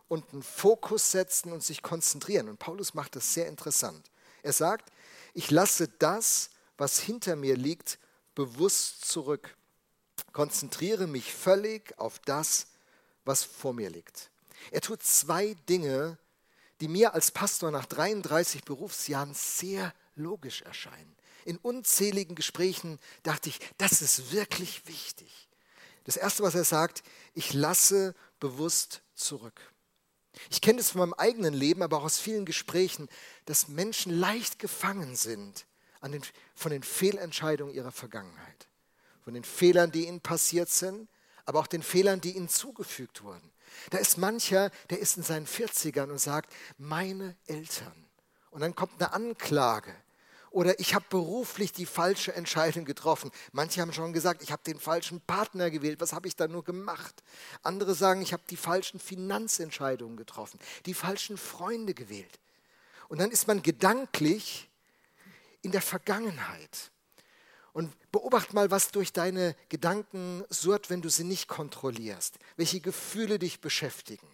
und 0.07 0.33
einen 0.33 0.43
Fokus 0.43 1.11
setzen 1.11 1.51
und 1.51 1.63
sich 1.63 1.81
konzentrieren. 1.81 2.49
Und 2.49 2.59
Paulus 2.59 2.93
macht 2.93 3.15
das 3.15 3.33
sehr 3.33 3.47
interessant. 3.47 4.09
Er 4.43 4.53
sagt, 4.53 4.91
ich 5.33 5.51
lasse 5.51 5.87
das, 5.87 6.49
was 6.77 6.99
hinter 6.99 7.35
mir 7.35 7.55
liegt, 7.55 7.99
bewusst 8.35 9.05
zurück. 9.05 9.56
Konzentriere 10.33 11.07
mich 11.07 11.33
völlig 11.33 11.97
auf 11.97 12.19
das, 12.19 12.67
was 13.25 13.43
vor 13.43 13.73
mir 13.73 13.89
liegt. 13.89 14.29
Er 14.71 14.81
tut 14.81 15.03
zwei 15.03 15.55
Dinge, 15.69 16.17
die 16.79 16.87
mir 16.87 17.13
als 17.13 17.31
Pastor 17.31 17.71
nach 17.71 17.85
33 17.85 18.63
Berufsjahren 18.63 19.33
sehr 19.33 19.93
logisch 20.15 20.61
erscheinen. 20.61 21.15
In 21.45 21.57
unzähligen 21.57 22.35
Gesprächen 22.35 22.99
dachte 23.23 23.49
ich, 23.49 23.59
das 23.77 24.01
ist 24.01 24.31
wirklich 24.31 24.85
wichtig. 24.85 25.47
Das 26.03 26.17
Erste, 26.17 26.43
was 26.43 26.55
er 26.55 26.63
sagt, 26.63 27.03
ich 27.33 27.53
lasse 27.53 28.15
bewusst 28.39 29.01
zurück. 29.15 29.59
Ich 30.49 30.61
kenne 30.61 30.79
es 30.79 30.91
von 30.91 30.99
meinem 30.99 31.13
eigenen 31.13 31.53
Leben, 31.53 31.81
aber 31.81 31.97
auch 31.97 32.03
aus 32.03 32.19
vielen 32.19 32.45
Gesprächen, 32.45 33.09
dass 33.45 33.67
Menschen 33.67 34.11
leicht 34.17 34.59
gefangen 34.59 35.15
sind 35.15 35.65
den, 36.11 36.21
von 36.55 36.71
den 36.71 36.83
Fehlentscheidungen 36.83 37.73
ihrer 37.73 37.91
Vergangenheit. 37.91 38.56
Von 39.27 39.33
den 39.33 39.43
Fehlern, 39.43 39.91
die 39.91 40.07
ihnen 40.07 40.21
passiert 40.21 40.69
sind, 40.69 41.09
aber 41.43 41.59
auch 41.59 41.67
den 41.67 41.83
Fehlern, 41.83 42.21
die 42.21 42.37
ihnen 42.37 42.47
zugefügt 42.47 43.23
wurden. 43.23 43.51
Da 43.89 43.97
ist 43.97 44.17
mancher, 44.17 44.71
der 44.89 44.99
ist 44.99 45.17
in 45.17 45.23
seinen 45.23 45.45
40ern 45.45 46.09
und 46.09 46.17
sagt, 46.17 46.49
meine 46.77 47.35
Eltern. 47.45 48.05
Und 48.51 48.61
dann 48.61 48.73
kommt 48.73 48.93
eine 49.01 49.11
Anklage. 49.11 49.93
Oder 50.49 50.79
ich 50.79 50.95
habe 50.95 51.03
beruflich 51.09 51.73
die 51.73 51.85
falsche 51.85 52.33
Entscheidung 52.35 52.85
getroffen. 52.85 53.29
Manche 53.51 53.81
haben 53.81 53.91
schon 53.91 54.13
gesagt, 54.13 54.41
ich 54.43 54.53
habe 54.53 54.63
den 54.65 54.79
falschen 54.79 55.19
Partner 55.19 55.71
gewählt. 55.71 55.99
Was 55.99 56.13
habe 56.13 56.29
ich 56.29 56.37
da 56.37 56.47
nur 56.47 56.63
gemacht? 56.63 57.21
Andere 57.63 57.95
sagen, 57.95 58.21
ich 58.21 58.31
habe 58.31 58.43
die 58.49 58.55
falschen 58.55 58.97
Finanzentscheidungen 58.97 60.15
getroffen, 60.15 60.57
die 60.85 60.93
falschen 60.93 61.37
Freunde 61.37 61.93
gewählt. 61.93 62.39
Und 63.09 63.19
dann 63.19 63.31
ist 63.31 63.45
man 63.45 63.61
gedanklich 63.61 64.69
in 65.63 65.73
der 65.73 65.81
Vergangenheit. 65.81 66.91
Und 67.77 67.93
beobacht 68.11 68.55
mal, 68.55 68.71
was 68.71 68.89
durch 68.89 69.13
deine 69.13 69.55
Gedanken 69.69 70.43
surrt, 70.49 70.89
wenn 70.89 71.03
du 71.03 71.09
sie 71.09 71.23
nicht 71.23 71.47
kontrollierst. 71.47 72.39
Welche 72.55 72.79
Gefühle 72.79 73.37
dich 73.37 73.61
beschäftigen. 73.61 74.27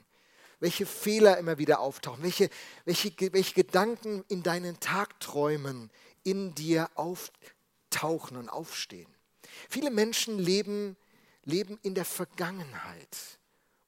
Welche 0.61 0.85
Fehler 0.85 1.37
immer 1.37 1.57
wieder 1.57 1.81
auftauchen. 1.81 2.23
Welche, 2.23 2.49
welche, 2.85 3.11
welche 3.33 3.53
Gedanken 3.53 4.23
in 4.29 4.43
deinen 4.43 4.79
Tagträumen 4.79 5.91
in 6.23 6.55
dir 6.55 6.89
auftauchen 6.95 8.37
und 8.37 8.47
aufstehen. 8.47 9.13
Viele 9.67 9.91
Menschen 9.91 10.39
leben, 10.39 10.95
leben 11.43 11.77
in 11.81 11.95
der 11.95 12.05
Vergangenheit 12.05 13.17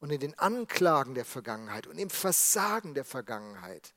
und 0.02 0.12
in 0.12 0.20
den 0.20 0.38
Anklagen 0.38 1.16
der 1.16 1.24
Vergangenheit 1.24 1.88
und 1.88 1.98
im 1.98 2.10
Versagen 2.10 2.94
der 2.94 3.06
Vergangenheit 3.06 3.94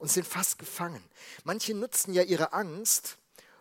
und 0.00 0.10
sind 0.10 0.26
fast 0.26 0.58
gefangen. 0.58 1.04
Manche 1.44 1.74
nutzen 1.74 2.12
ja 2.12 2.24
ihre 2.24 2.52
Angst 2.54 3.18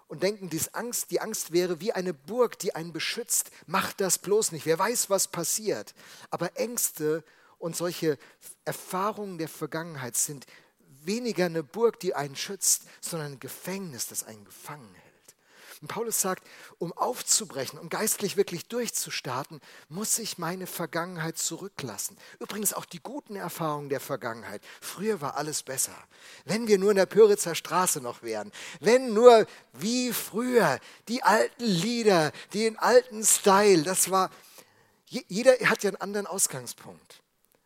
und 0.10 0.24
denken, 0.24 0.50
die 0.50 0.60
Angst, 0.74 1.12
die 1.12 1.22
Angst 1.22 1.54
wäre 1.54 1.80
wie 1.80 1.94
eine 1.94 2.14
Burg, 2.14 2.60
die 2.60 2.76
einen 2.76 2.92
beschützt. 2.92 3.52
Macht 3.68 4.02
das 4.02 4.18
bloß 4.18 4.52
nicht. 4.52 4.66
Wer 4.66 4.78
weiß, 4.78 5.10
was 5.10 5.30
passiert. 5.30 5.94
Aber 6.32 6.58
Ängste 6.58 7.24
und 7.60 7.76
solche 7.76 8.18
Erfahrungen 8.66 9.38
der 9.38 9.48
Vergangenheit 9.48 10.18
sind 10.18 10.48
weniger 11.04 11.46
eine 11.46 11.64
Burg, 11.64 12.00
die 12.00 12.16
einen 12.16 12.36
schützt, 12.36 12.84
sondern 13.02 13.34
ein 13.34 13.40
Gefängnis, 13.40 14.08
das 14.08 14.24
einen 14.24 14.44
gefangen 14.46 14.94
hält. 14.96 15.09
Und 15.82 15.88
Paulus 15.88 16.20
sagt, 16.20 16.46
um 16.78 16.92
aufzubrechen, 16.92 17.80
um 17.80 17.88
geistlich 17.88 18.36
wirklich 18.36 18.68
durchzustarten, 18.68 19.62
muss 19.88 20.20
ich 20.20 20.38
meine 20.38 20.68
Vergangenheit 20.68 21.38
zurücklassen. 21.38 22.18
Übrigens 22.40 22.74
auch 22.74 22.84
die 22.84 23.00
guten 23.00 23.38
Erfahrungen 23.38 23.88
der 23.88 24.02
Vergangenheit. 24.02 24.62
Früher 24.82 25.22
war 25.22 25.38
alles 25.38 25.64
besser. 25.64 25.96
Wenn 26.44 26.68
wir 26.68 26.78
nur 26.78 26.92
in 26.92 26.98
der 26.98 27.06
Pöritzer 27.06 27.56
Straße 27.56 28.02
noch 28.02 28.24
wären, 28.24 28.52
wenn 28.82 29.14
nur 29.14 29.46
wie 29.72 30.12
früher 30.12 30.80
die 31.08 31.24
alten 31.24 31.64
Lieder, 31.64 32.34
den 32.54 32.78
alten 32.78 33.24
Style, 33.24 33.84
das 33.84 34.12
war, 34.12 34.32
jeder 35.06 35.54
hat 35.70 35.84
ja 35.84 35.92
einen 35.92 36.02
anderen 36.02 36.28
Ausgangspunkt. 36.28 37.24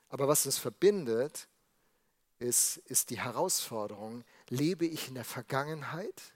Aber 0.09 0.27
was 0.27 0.45
uns 0.45 0.59
verbindet, 0.59 1.47
ist, 2.37 2.77
ist 2.85 3.09
die 3.09 3.19
Herausforderung, 3.19 4.23
lebe 4.49 4.85
ich 4.85 5.07
in 5.07 5.15
der 5.15 5.25
Vergangenheit 5.25 6.33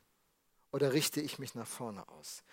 oder 0.77 0.93
richte 0.93 1.21
ich 1.21 1.39
mich 1.39 1.55
nach 1.55 1.65
vorne 1.65 2.07
aus? 2.07 2.43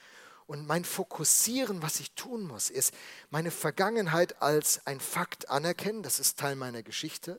Und 0.47 0.67
mein 0.67 0.87
Fokussieren, 0.87 1.83
was 1.83 2.01
ich 2.01 2.13
tun 2.13 2.47
muss, 2.47 2.71
ist 2.71 2.95
meine 3.29 3.51
Vergangenheit 3.51 4.41
als 4.41 4.87
ein 4.87 4.99
Fakt 4.99 5.51
anerkennen, 5.51 6.03
das 6.03 6.21
ist 6.21 6.39
Teil 6.39 6.57
meiner 6.57 6.83
Geschichte, 6.83 7.39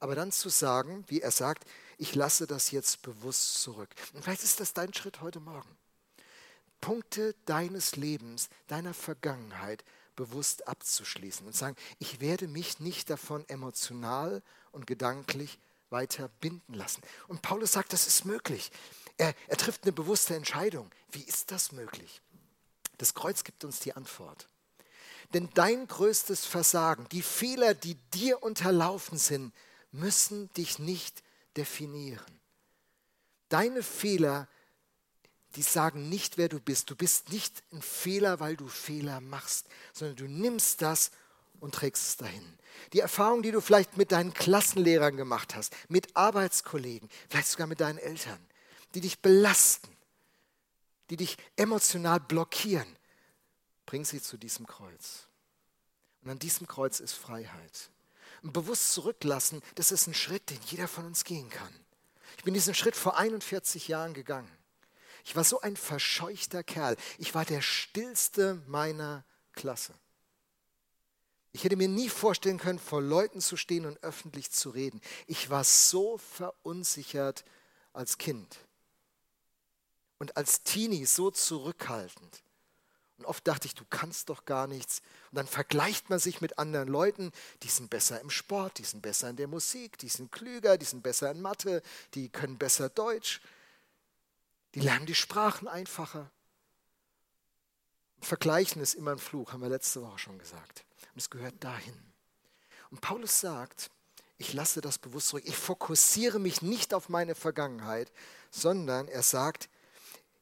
aber 0.00 0.14
dann 0.14 0.30
zu 0.30 0.50
sagen, 0.50 1.04
wie 1.08 1.22
er 1.22 1.30
sagt, 1.30 1.64
ich 1.96 2.14
lasse 2.14 2.46
das 2.46 2.72
jetzt 2.72 3.00
bewusst 3.00 3.62
zurück. 3.62 3.88
Und 4.12 4.22
vielleicht 4.22 4.44
ist 4.44 4.60
das 4.60 4.74
dein 4.74 4.92
Schritt 4.92 5.22
heute 5.22 5.40
Morgen. 5.40 5.78
Punkte 6.82 7.34
deines 7.46 7.96
Lebens, 7.96 8.50
deiner 8.66 8.92
Vergangenheit 8.92 9.82
bewusst 10.14 10.68
abzuschließen 10.68 11.46
und 11.46 11.56
sagen, 11.56 11.76
ich 11.98 12.20
werde 12.20 12.48
mich 12.48 12.80
nicht 12.80 13.08
davon 13.08 13.48
emotional 13.48 14.42
und 14.72 14.86
gedanklich 14.86 15.58
weiter 15.88 16.28
binden 16.40 16.74
lassen. 16.74 17.00
Und 17.28 17.40
Paulus 17.40 17.72
sagt, 17.72 17.94
das 17.94 18.06
ist 18.06 18.26
möglich. 18.26 18.70
Er, 19.18 19.34
er 19.48 19.56
trifft 19.56 19.84
eine 19.84 19.92
bewusste 19.92 20.34
Entscheidung. 20.34 20.90
Wie 21.10 21.22
ist 21.22 21.50
das 21.50 21.72
möglich? 21.72 22.20
Das 22.98 23.14
Kreuz 23.14 23.44
gibt 23.44 23.64
uns 23.64 23.80
die 23.80 23.94
Antwort. 23.94 24.48
Denn 25.34 25.48
dein 25.54 25.86
größtes 25.86 26.44
Versagen, 26.44 27.06
die 27.10 27.22
Fehler, 27.22 27.74
die 27.74 27.94
dir 28.14 28.42
unterlaufen 28.42 29.18
sind, 29.18 29.52
müssen 29.90 30.52
dich 30.54 30.78
nicht 30.78 31.22
definieren. 31.56 32.40
Deine 33.48 33.82
Fehler 33.82 34.48
die 35.56 35.62
sagen 35.62 36.08
nicht, 36.08 36.38
wer 36.38 36.48
du 36.48 36.60
bist. 36.60 36.90
Du 36.90 36.96
bist 36.96 37.30
nicht 37.30 37.62
ein 37.72 37.82
Fehler, 37.82 38.40
weil 38.40 38.56
du 38.56 38.68
Fehler 38.68 39.20
machst, 39.20 39.66
sondern 39.92 40.16
du 40.16 40.26
nimmst 40.26 40.82
das 40.82 41.10
und 41.60 41.74
trägst 41.74 42.08
es 42.08 42.16
dahin. 42.16 42.58
Die 42.92 43.00
Erfahrung, 43.00 43.42
die 43.42 43.50
du 43.50 43.60
vielleicht 43.60 43.96
mit 43.96 44.12
deinen 44.12 44.32
Klassenlehrern 44.32 45.16
gemacht 45.16 45.54
hast, 45.54 45.74
mit 45.88 46.16
Arbeitskollegen, 46.16 47.08
vielleicht 47.28 47.48
sogar 47.48 47.66
mit 47.66 47.80
deinen 47.80 47.98
Eltern, 47.98 48.38
die 48.94 49.00
dich 49.00 49.20
belasten, 49.20 49.96
die 51.10 51.16
dich 51.16 51.36
emotional 51.56 52.20
blockieren, 52.20 52.96
bring 53.86 54.04
sie 54.04 54.22
zu 54.22 54.36
diesem 54.36 54.66
Kreuz. 54.66 55.26
Und 56.22 56.30
an 56.30 56.38
diesem 56.38 56.66
Kreuz 56.66 57.00
ist 57.00 57.12
Freiheit. 57.14 57.90
Und 58.42 58.52
bewusst 58.52 58.92
zurücklassen, 58.92 59.62
das 59.74 59.92
ist 59.92 60.06
ein 60.06 60.14
Schritt, 60.14 60.50
den 60.50 60.58
jeder 60.66 60.88
von 60.88 61.04
uns 61.04 61.24
gehen 61.24 61.50
kann. 61.50 61.72
Ich 62.36 62.44
bin 62.44 62.54
diesen 62.54 62.74
Schritt 62.74 62.96
vor 62.96 63.18
41 63.18 63.88
Jahren 63.88 64.14
gegangen. 64.14 64.50
Ich 65.24 65.36
war 65.36 65.44
so 65.44 65.60
ein 65.60 65.76
verscheuchter 65.76 66.64
Kerl. 66.64 66.96
Ich 67.18 67.34
war 67.34 67.44
der 67.44 67.60
stillste 67.60 68.62
meiner 68.66 69.24
Klasse. 69.52 69.94
Ich 71.52 71.64
hätte 71.64 71.76
mir 71.76 71.88
nie 71.88 72.08
vorstellen 72.08 72.58
können, 72.58 72.78
vor 72.78 73.02
Leuten 73.02 73.40
zu 73.40 73.56
stehen 73.56 73.84
und 73.84 74.02
öffentlich 74.02 74.50
zu 74.50 74.70
reden. 74.70 75.00
Ich 75.26 75.50
war 75.50 75.64
so 75.64 76.16
verunsichert 76.16 77.44
als 77.92 78.16
Kind 78.16 78.58
und 80.22 80.36
als 80.36 80.62
Teenie 80.62 81.04
so 81.04 81.32
zurückhaltend. 81.32 82.44
Und 83.18 83.24
oft 83.24 83.44
dachte 83.48 83.66
ich, 83.66 83.74
du 83.74 83.84
kannst 83.90 84.28
doch 84.28 84.44
gar 84.44 84.68
nichts. 84.68 85.02
Und 85.32 85.36
dann 85.38 85.48
vergleicht 85.48 86.10
man 86.10 86.20
sich 86.20 86.40
mit 86.40 86.60
anderen 86.60 86.86
Leuten, 86.86 87.32
die 87.64 87.68
sind 87.68 87.90
besser 87.90 88.20
im 88.20 88.30
Sport, 88.30 88.78
die 88.78 88.84
sind 88.84 89.02
besser 89.02 89.30
in 89.30 89.34
der 89.34 89.48
Musik, 89.48 89.98
die 89.98 90.08
sind 90.08 90.30
klüger, 90.30 90.78
die 90.78 90.84
sind 90.84 91.02
besser 91.02 91.28
in 91.32 91.42
Mathe, 91.42 91.82
die 92.14 92.28
können 92.28 92.56
besser 92.56 92.88
Deutsch. 92.88 93.40
Die 94.76 94.80
lernen 94.80 95.06
die 95.06 95.16
Sprachen 95.16 95.66
einfacher. 95.66 96.30
Vergleichen 98.20 98.80
ist 98.80 98.94
immer 98.94 99.10
ein 99.10 99.18
Fluch, 99.18 99.52
haben 99.52 99.62
wir 99.62 99.70
letzte 99.70 100.02
Woche 100.02 100.20
schon 100.20 100.38
gesagt. 100.38 100.84
Und 101.14 101.18
es 101.18 101.30
gehört 101.30 101.64
dahin. 101.64 102.00
Und 102.92 103.00
Paulus 103.00 103.40
sagt, 103.40 103.90
ich 104.38 104.52
lasse 104.52 104.80
das 104.82 104.98
bewusst 104.98 105.30
zurück. 105.30 105.42
Ich 105.46 105.56
fokussiere 105.56 106.38
mich 106.38 106.62
nicht 106.62 106.94
auf 106.94 107.08
meine 107.08 107.34
Vergangenheit, 107.34 108.12
sondern 108.52 109.08
er 109.08 109.24
sagt, 109.24 109.68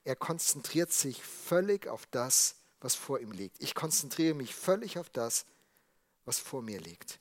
er 0.04 0.16
konzentriert 0.16 0.92
sich 0.92 1.22
völlig 1.22 1.88
auf 1.88 2.06
das, 2.10 2.56
was 2.80 2.94
vor 2.94 3.20
ihm 3.20 3.32
liegt. 3.32 3.60
Ich 3.60 3.74
konzentriere 3.74 4.34
mich 4.34 4.54
völlig 4.54 4.98
auf 4.98 5.10
das, 5.10 5.44
was 6.24 6.38
vor 6.38 6.62
mir 6.62 6.80
liegt. 6.80 7.18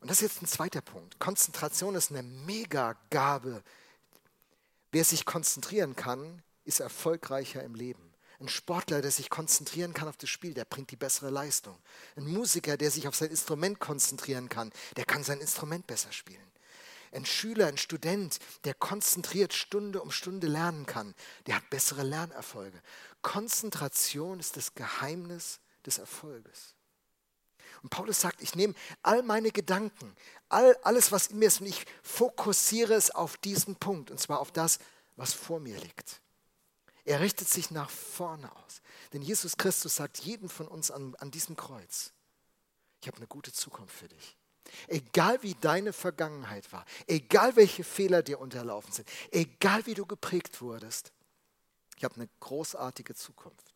Und 0.00 0.10
das 0.10 0.22
ist 0.22 0.34
jetzt 0.34 0.42
ein 0.42 0.46
zweiter 0.46 0.80
Punkt. 0.80 1.18
Konzentration 1.18 1.94
ist 1.94 2.10
eine 2.10 2.22
Mega-Gabe, 2.22 3.62
Wer 4.92 5.04
sich 5.04 5.24
konzentrieren 5.24 5.96
kann, 5.96 6.42
ist 6.64 6.80
erfolgreicher 6.80 7.64
im 7.64 7.74
Leben. 7.74 8.12
Ein 8.38 8.48
Sportler, 8.48 9.00
der 9.00 9.10
sich 9.10 9.30
konzentrieren 9.30 9.94
kann 9.94 10.08
auf 10.08 10.18
das 10.18 10.28
Spiel, 10.28 10.52
der 10.52 10.66
bringt 10.66 10.90
die 10.90 10.96
bessere 10.96 11.30
Leistung. 11.30 11.78
Ein 12.14 12.26
Musiker, 12.26 12.76
der 12.76 12.90
sich 12.90 13.08
auf 13.08 13.16
sein 13.16 13.30
Instrument 13.30 13.80
konzentrieren 13.80 14.50
kann, 14.50 14.70
der 14.96 15.06
kann 15.06 15.24
sein 15.24 15.40
Instrument 15.40 15.86
besser 15.86 16.12
spielen. 16.12 16.51
Ein 17.12 17.26
Schüler, 17.26 17.66
ein 17.66 17.76
Student, 17.76 18.38
der 18.64 18.74
konzentriert 18.74 19.52
Stunde 19.52 20.00
um 20.00 20.10
Stunde 20.10 20.46
lernen 20.46 20.86
kann, 20.86 21.14
der 21.46 21.56
hat 21.56 21.70
bessere 21.70 22.02
Lernerfolge. 22.02 22.80
Konzentration 23.20 24.40
ist 24.40 24.56
das 24.56 24.74
Geheimnis 24.74 25.60
des 25.84 25.98
Erfolges. 25.98 26.74
Und 27.82 27.90
Paulus 27.90 28.20
sagt, 28.20 28.42
ich 28.42 28.54
nehme 28.54 28.74
all 29.02 29.22
meine 29.22 29.50
Gedanken, 29.50 30.16
all, 30.48 30.76
alles, 30.82 31.12
was 31.12 31.28
in 31.28 31.38
mir 31.38 31.48
ist, 31.48 31.60
und 31.60 31.66
ich 31.66 31.84
fokussiere 32.02 32.94
es 32.94 33.10
auf 33.10 33.36
diesen 33.36 33.76
Punkt, 33.76 34.10
und 34.10 34.18
zwar 34.18 34.40
auf 34.40 34.52
das, 34.52 34.78
was 35.16 35.32
vor 35.32 35.60
mir 35.60 35.78
liegt. 35.78 36.20
Er 37.04 37.20
richtet 37.20 37.48
sich 37.48 37.70
nach 37.70 37.90
vorne 37.90 38.50
aus. 38.64 38.80
Denn 39.12 39.22
Jesus 39.22 39.56
Christus 39.56 39.96
sagt 39.96 40.18
jedem 40.18 40.48
von 40.48 40.68
uns 40.68 40.90
an, 40.90 41.14
an 41.16 41.30
diesem 41.30 41.56
Kreuz, 41.56 42.12
ich 43.00 43.08
habe 43.08 43.16
eine 43.16 43.26
gute 43.26 43.52
Zukunft 43.52 43.94
für 43.96 44.08
dich. 44.08 44.36
Egal 44.88 45.42
wie 45.42 45.54
deine 45.54 45.92
Vergangenheit 45.92 46.72
war, 46.72 46.84
egal 47.06 47.56
welche 47.56 47.84
Fehler 47.84 48.22
dir 48.22 48.40
unterlaufen 48.40 48.92
sind, 48.92 49.08
egal 49.30 49.86
wie 49.86 49.94
du 49.94 50.06
geprägt 50.06 50.60
wurdest, 50.60 51.12
ich 51.96 52.04
habe 52.04 52.16
eine 52.16 52.28
großartige 52.40 53.14
Zukunft. 53.14 53.72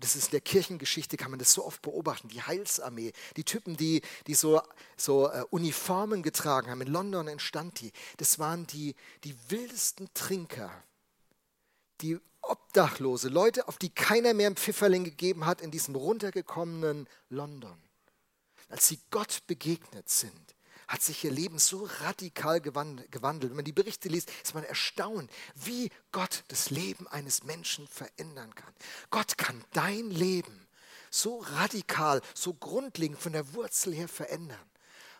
Das 0.00 0.14
ist 0.14 0.26
in 0.26 0.30
der 0.32 0.40
Kirchengeschichte, 0.40 1.16
kann 1.16 1.30
man 1.30 1.40
das 1.40 1.52
so 1.52 1.64
oft 1.64 1.82
beobachten. 1.82 2.28
Die 2.28 2.42
Heilsarmee, 2.42 3.12
die 3.36 3.44
Typen, 3.44 3.76
die, 3.76 4.02
die 4.26 4.34
so, 4.34 4.60
so 4.96 5.28
uh, 5.28 5.44
Uniformen 5.50 6.22
getragen 6.22 6.70
haben. 6.70 6.80
In 6.82 6.88
London 6.88 7.26
entstand 7.26 7.80
die. 7.80 7.90
Das 8.18 8.38
waren 8.38 8.66
die, 8.68 8.94
die 9.24 9.34
wildesten 9.48 10.08
Trinker, 10.14 10.70
die 12.00 12.20
Obdachlose, 12.42 13.28
Leute, 13.28 13.66
auf 13.66 13.76
die 13.78 13.90
keiner 13.90 14.34
mehr 14.34 14.46
einen 14.46 14.56
Pfifferling 14.56 15.04
gegeben 15.04 15.46
hat 15.46 15.60
in 15.60 15.70
diesem 15.70 15.96
runtergekommenen 15.96 17.08
London. 17.28 17.76
Als 18.68 18.88
sie 18.88 19.00
Gott 19.10 19.46
begegnet 19.46 20.08
sind, 20.08 20.54
hat 20.88 21.02
sich 21.02 21.22
ihr 21.24 21.30
Leben 21.30 21.58
so 21.58 21.88
radikal 22.00 22.60
gewandelt. 22.60 23.10
Wenn 23.12 23.56
man 23.56 23.64
die 23.64 23.72
Berichte 23.72 24.08
liest, 24.08 24.30
ist 24.42 24.54
man 24.54 24.64
erstaunt, 24.64 25.30
wie 25.54 25.90
Gott 26.12 26.44
das 26.48 26.70
Leben 26.70 27.06
eines 27.08 27.44
Menschen 27.44 27.86
verändern 27.86 28.54
kann. 28.54 28.72
Gott 29.10 29.36
kann 29.36 29.62
dein 29.72 30.10
Leben 30.10 30.66
so 31.10 31.38
radikal, 31.38 32.22
so 32.34 32.54
grundlegend 32.54 33.20
von 33.20 33.32
der 33.32 33.54
Wurzel 33.54 33.94
her 33.94 34.08
verändern. 34.08 34.58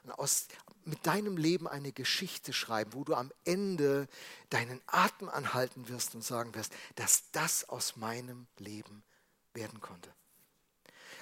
Und 0.04 0.12
aus, 0.12 0.48
mit 0.84 1.06
deinem 1.06 1.36
Leben 1.36 1.68
eine 1.68 1.92
Geschichte 1.92 2.54
schreiben, 2.54 2.94
wo 2.94 3.04
du 3.04 3.14
am 3.14 3.30
Ende 3.44 4.08
deinen 4.48 4.80
Atem 4.86 5.28
anhalten 5.28 5.88
wirst 5.88 6.14
und 6.14 6.22
sagen 6.22 6.54
wirst, 6.54 6.72
dass 6.94 7.30
das 7.32 7.68
aus 7.68 7.96
meinem 7.96 8.46
Leben 8.58 9.04
werden 9.52 9.80
konnte. 9.80 10.14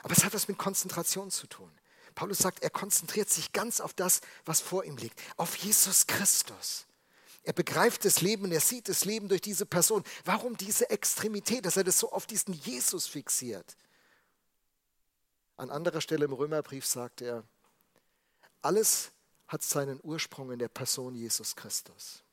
Aber 0.05 0.13
es 0.13 0.25
hat 0.25 0.35
was 0.35 0.47
mit 0.47 0.59
Konzentration 0.59 1.33
zu 1.33 1.49
tun. 1.49 1.73
Paulus 2.17 2.39
sagt, 2.39 2.63
er 2.63 2.71
konzentriert 2.71 3.29
sich 3.29 3.53
ganz 3.53 3.79
auf 3.79 3.93
das, 3.93 4.23
was 4.47 4.61
vor 4.61 4.85
ihm 4.85 4.97
liegt, 4.97 5.21
auf 5.37 5.55
Jesus 5.57 6.07
Christus. 6.07 6.87
Er 7.45 7.53
begreift 7.53 8.05
das 8.05 8.23
Leben 8.23 8.51
er 8.51 8.61
sieht 8.61 8.89
das 8.89 9.05
Leben 9.05 9.29
durch 9.29 9.43
diese 9.43 9.67
Person. 9.67 10.03
Warum 10.25 10.57
diese 10.57 10.91
Extremität, 10.91 11.65
dass 11.65 11.77
er 11.77 11.85
das 11.85 11.99
so 11.99 12.11
auf 12.11 12.27
diesen 12.27 12.55
Jesus 12.55 13.07
fixiert? 13.07 13.77
An 15.57 15.71
anderer 15.71 16.01
Stelle 16.01 16.25
im 16.25 16.33
Römerbrief 16.33 16.85
sagt 16.85 17.21
er, 17.21 17.45
alles 18.63 19.13
hat 19.47 19.63
seinen 19.63 20.01
Ursprung 20.03 20.51
in 20.51 20.59
der 20.59 20.69
Person 20.69 21.15
Jesus 21.15 21.55
Christus. 21.55 22.25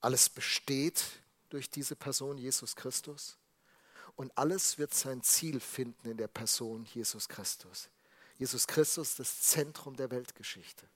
Alles 0.00 0.28
besteht 0.28 1.02
durch 1.48 1.70
diese 1.70 1.96
Person 1.96 2.36
Jesus 2.36 2.76
Christus 2.76 3.38
und 4.14 4.36
alles 4.36 4.76
wird 4.76 4.92
sein 4.92 5.22
Ziel 5.22 5.58
finden 5.58 6.10
in 6.10 6.18
der 6.18 6.28
Person 6.28 6.84
Jesus 6.84 7.28
Christus. 7.28 7.88
Jesus 8.38 8.66
Christus, 8.66 9.16
das 9.16 9.42
Zentrum 9.42 9.96
der 9.96 10.10
Weltgeschichte. 10.10 10.86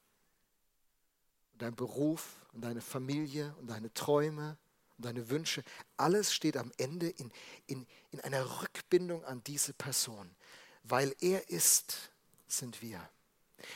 Und 1.53 1.63
dein 1.63 1.75
Beruf 1.75 2.47
und 2.53 2.63
deine 2.63 2.81
Familie 2.81 3.55
und 3.61 3.69
deine 3.69 3.93
Träume 3.95 4.57
und 4.97 5.05
deine 5.05 5.31
Wünsche, 5.31 5.63
alles 5.97 6.33
steht 6.35 6.57
am 6.57 6.73
Ende 6.77 7.09
in, 7.09 7.31
in, 7.67 7.87
in 8.11 8.21
einer 8.21 8.63
Rückbindung 8.63 9.25
an 9.25 9.43
diese 9.45 9.73
Person. 9.73 10.35
Weil 10.83 11.15
er 11.21 11.49
ist, 11.49 12.11
sind 12.47 12.83
wir. 12.83 13.09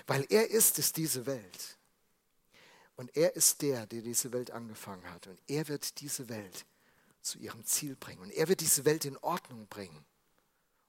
Weil 0.07 0.27
er 0.31 0.51
ist, 0.51 0.79
ist 0.79 0.97
diese 0.97 1.27
Welt. 1.27 1.79
Und 2.97 3.17
er 3.17 3.37
ist 3.37 3.63
der, 3.63 3.87
der 3.87 4.03
diese 4.03 4.33
Welt 4.33 4.51
angefangen 4.51 5.09
hat. 5.11 5.27
Und 5.27 5.39
er 5.47 5.69
wird 5.69 6.01
diese 6.01 6.29
Welt 6.29 6.67
zu 7.21 7.39
ihrem 7.39 7.65
Ziel 7.65 7.97
bringen. 7.97 8.21
Und 8.21 8.31
er 8.31 8.49
wird 8.49 8.61
diese 8.61 8.85
Welt 8.85 9.05
in 9.05 9.17
Ordnung 9.19 9.67
bringen. 9.69 10.05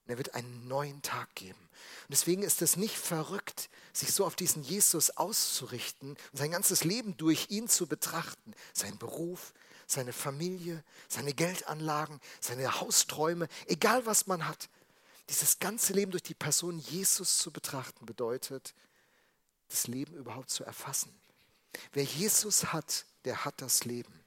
Und 0.05 0.11
er 0.11 0.17
wird 0.17 0.35
einen 0.35 0.67
neuen 0.67 1.01
Tag 1.01 1.33
geben. 1.35 1.59
Und 1.59 2.11
deswegen 2.11 2.43
ist 2.43 2.61
es 2.61 2.75
nicht 2.75 2.97
verrückt, 2.97 3.69
sich 3.93 4.11
so 4.11 4.25
auf 4.25 4.35
diesen 4.35 4.63
Jesus 4.63 5.11
auszurichten 5.11 6.09
und 6.09 6.37
sein 6.37 6.51
ganzes 6.51 6.83
Leben 6.83 7.15
durch 7.17 7.49
ihn 7.49 7.69
zu 7.69 7.87
betrachten. 7.87 8.53
Sein 8.73 8.97
Beruf, 8.97 9.53
seine 9.87 10.13
Familie, 10.13 10.83
seine 11.07 11.33
Geldanlagen, 11.33 12.19
seine 12.41 12.81
Hausträume, 12.81 13.47
egal 13.67 14.05
was 14.05 14.27
man 14.27 14.47
hat. 14.47 14.69
Dieses 15.29 15.59
ganze 15.59 15.93
Leben 15.93 16.11
durch 16.11 16.23
die 16.23 16.33
Person 16.33 16.79
Jesus 16.79 17.37
zu 17.37 17.51
betrachten 17.51 18.05
bedeutet, 18.05 18.73
das 19.69 19.87
Leben 19.87 20.15
überhaupt 20.15 20.49
zu 20.49 20.63
erfassen. 20.65 21.13
Wer 21.93 22.03
Jesus 22.03 22.73
hat, 22.73 23.05
der 23.25 23.45
hat 23.45 23.61
das 23.61 23.85
Leben. 23.85 24.22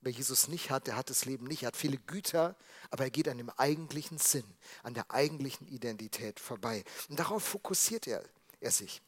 Wer 0.00 0.12
Jesus 0.12 0.48
nicht 0.48 0.70
hat, 0.70 0.86
der 0.86 0.96
hat 0.96 1.10
das 1.10 1.24
Leben 1.24 1.46
nicht. 1.46 1.62
Er 1.62 1.68
hat 1.68 1.76
viele 1.76 1.98
Güter, 1.98 2.54
aber 2.90 3.04
er 3.04 3.10
geht 3.10 3.28
an 3.28 3.38
dem 3.38 3.50
eigentlichen 3.50 4.18
Sinn, 4.18 4.44
an 4.82 4.94
der 4.94 5.10
eigentlichen 5.10 5.66
Identität 5.66 6.38
vorbei. 6.38 6.84
Und 7.08 7.18
darauf 7.18 7.42
fokussiert 7.42 8.06
er, 8.06 8.22
er 8.60 8.70
sich. 8.70 9.02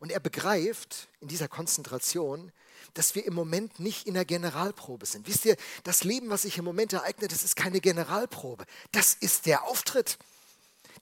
Und 0.00 0.10
er 0.10 0.20
begreift 0.20 1.08
in 1.20 1.28
dieser 1.28 1.48
Konzentration, 1.48 2.50
dass 2.94 3.14
wir 3.14 3.24
im 3.24 3.34
Moment 3.34 3.78
nicht 3.80 4.06
in 4.06 4.14
der 4.14 4.24
Generalprobe 4.24 5.06
sind. 5.06 5.26
Wisst 5.26 5.44
ihr, 5.44 5.56
das 5.84 6.04
Leben, 6.04 6.30
was 6.30 6.42
sich 6.42 6.58
im 6.58 6.64
Moment 6.64 6.92
ereignet, 6.92 7.32
das 7.32 7.44
ist 7.44 7.56
keine 7.56 7.80
Generalprobe. 7.80 8.64
Das 8.92 9.14
ist 9.14 9.46
der 9.46 9.64
Auftritt. 9.64 10.18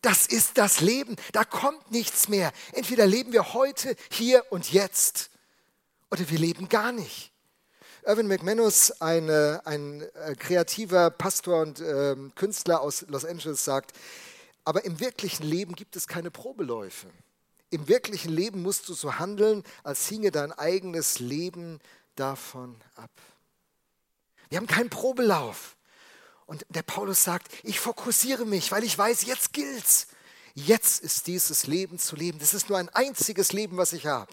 Das 0.03 0.27
ist 0.27 0.59
das 0.59 0.81
Leben. 0.81 1.17
Da 1.33 1.45
kommt 1.45 1.91
nichts 1.91 2.29
mehr. 2.29 2.53
Entweder 2.73 3.07
leben 3.07 3.33
wir 3.33 3.55
heute, 3.55 3.97
hier 4.11 4.45
und 4.51 4.73
jetzt 4.73 5.31
oder 6.11 6.29
wir 6.29 6.39
leben 6.39 6.69
gar 6.69 6.93
nicht. 6.93 7.32
Irvin 8.05 8.27
McManus, 8.27 8.91
ein, 9.01 9.31
ein 9.31 10.03
äh, 10.03 10.35
kreativer 10.35 11.11
Pastor 11.11 11.63
und 11.63 11.81
äh, 11.81 12.17
Künstler 12.35 12.81
aus 12.81 13.05
Los 13.09 13.25
Angeles, 13.25 13.65
sagt, 13.65 13.93
aber 14.65 14.85
im 14.85 14.99
wirklichen 14.99 15.45
Leben 15.45 15.75
gibt 15.77 15.95
es 15.95 16.09
keine 16.09 16.31
Probeläufe. 16.31 17.07
Im 17.71 17.87
wirklichen 17.89 18.33
Leben 18.33 18.61
musst 18.63 18.89
du 18.89 18.95
so 18.95 19.19
handeln, 19.19 19.63
als 19.85 20.09
hinge 20.09 20.33
dein 20.33 20.53
eigenes 20.53 21.21
Leben 21.21 21.79
davon 22.17 22.77
ab. 22.97 23.11
Wir 24.49 24.59
haben 24.59 24.67
keinen 24.67 24.91
Probelauf. 24.91 25.77
Und 26.47 26.67
der 26.69 26.83
Paulus 26.83 27.23
sagt, 27.23 27.49
ich 27.63 27.81
fokussiere 27.81 28.45
mich, 28.45 28.73
weil 28.73 28.85
ich 28.85 28.99
weiß, 28.99 29.25
jetzt 29.25 29.53
gilt's. 29.53 30.09
Jetzt 30.55 31.03
ist 31.03 31.29
dieses 31.29 31.67
Leben 31.67 31.99
zu 31.99 32.17
leben. 32.17 32.39
Das 32.41 32.53
ist 32.53 32.69
nur 32.69 32.79
ein 32.79 32.91
einziges 32.91 33.53
Leben, 33.53 33.77
was 33.77 33.93
ich 33.93 34.07
habe. 34.07 34.33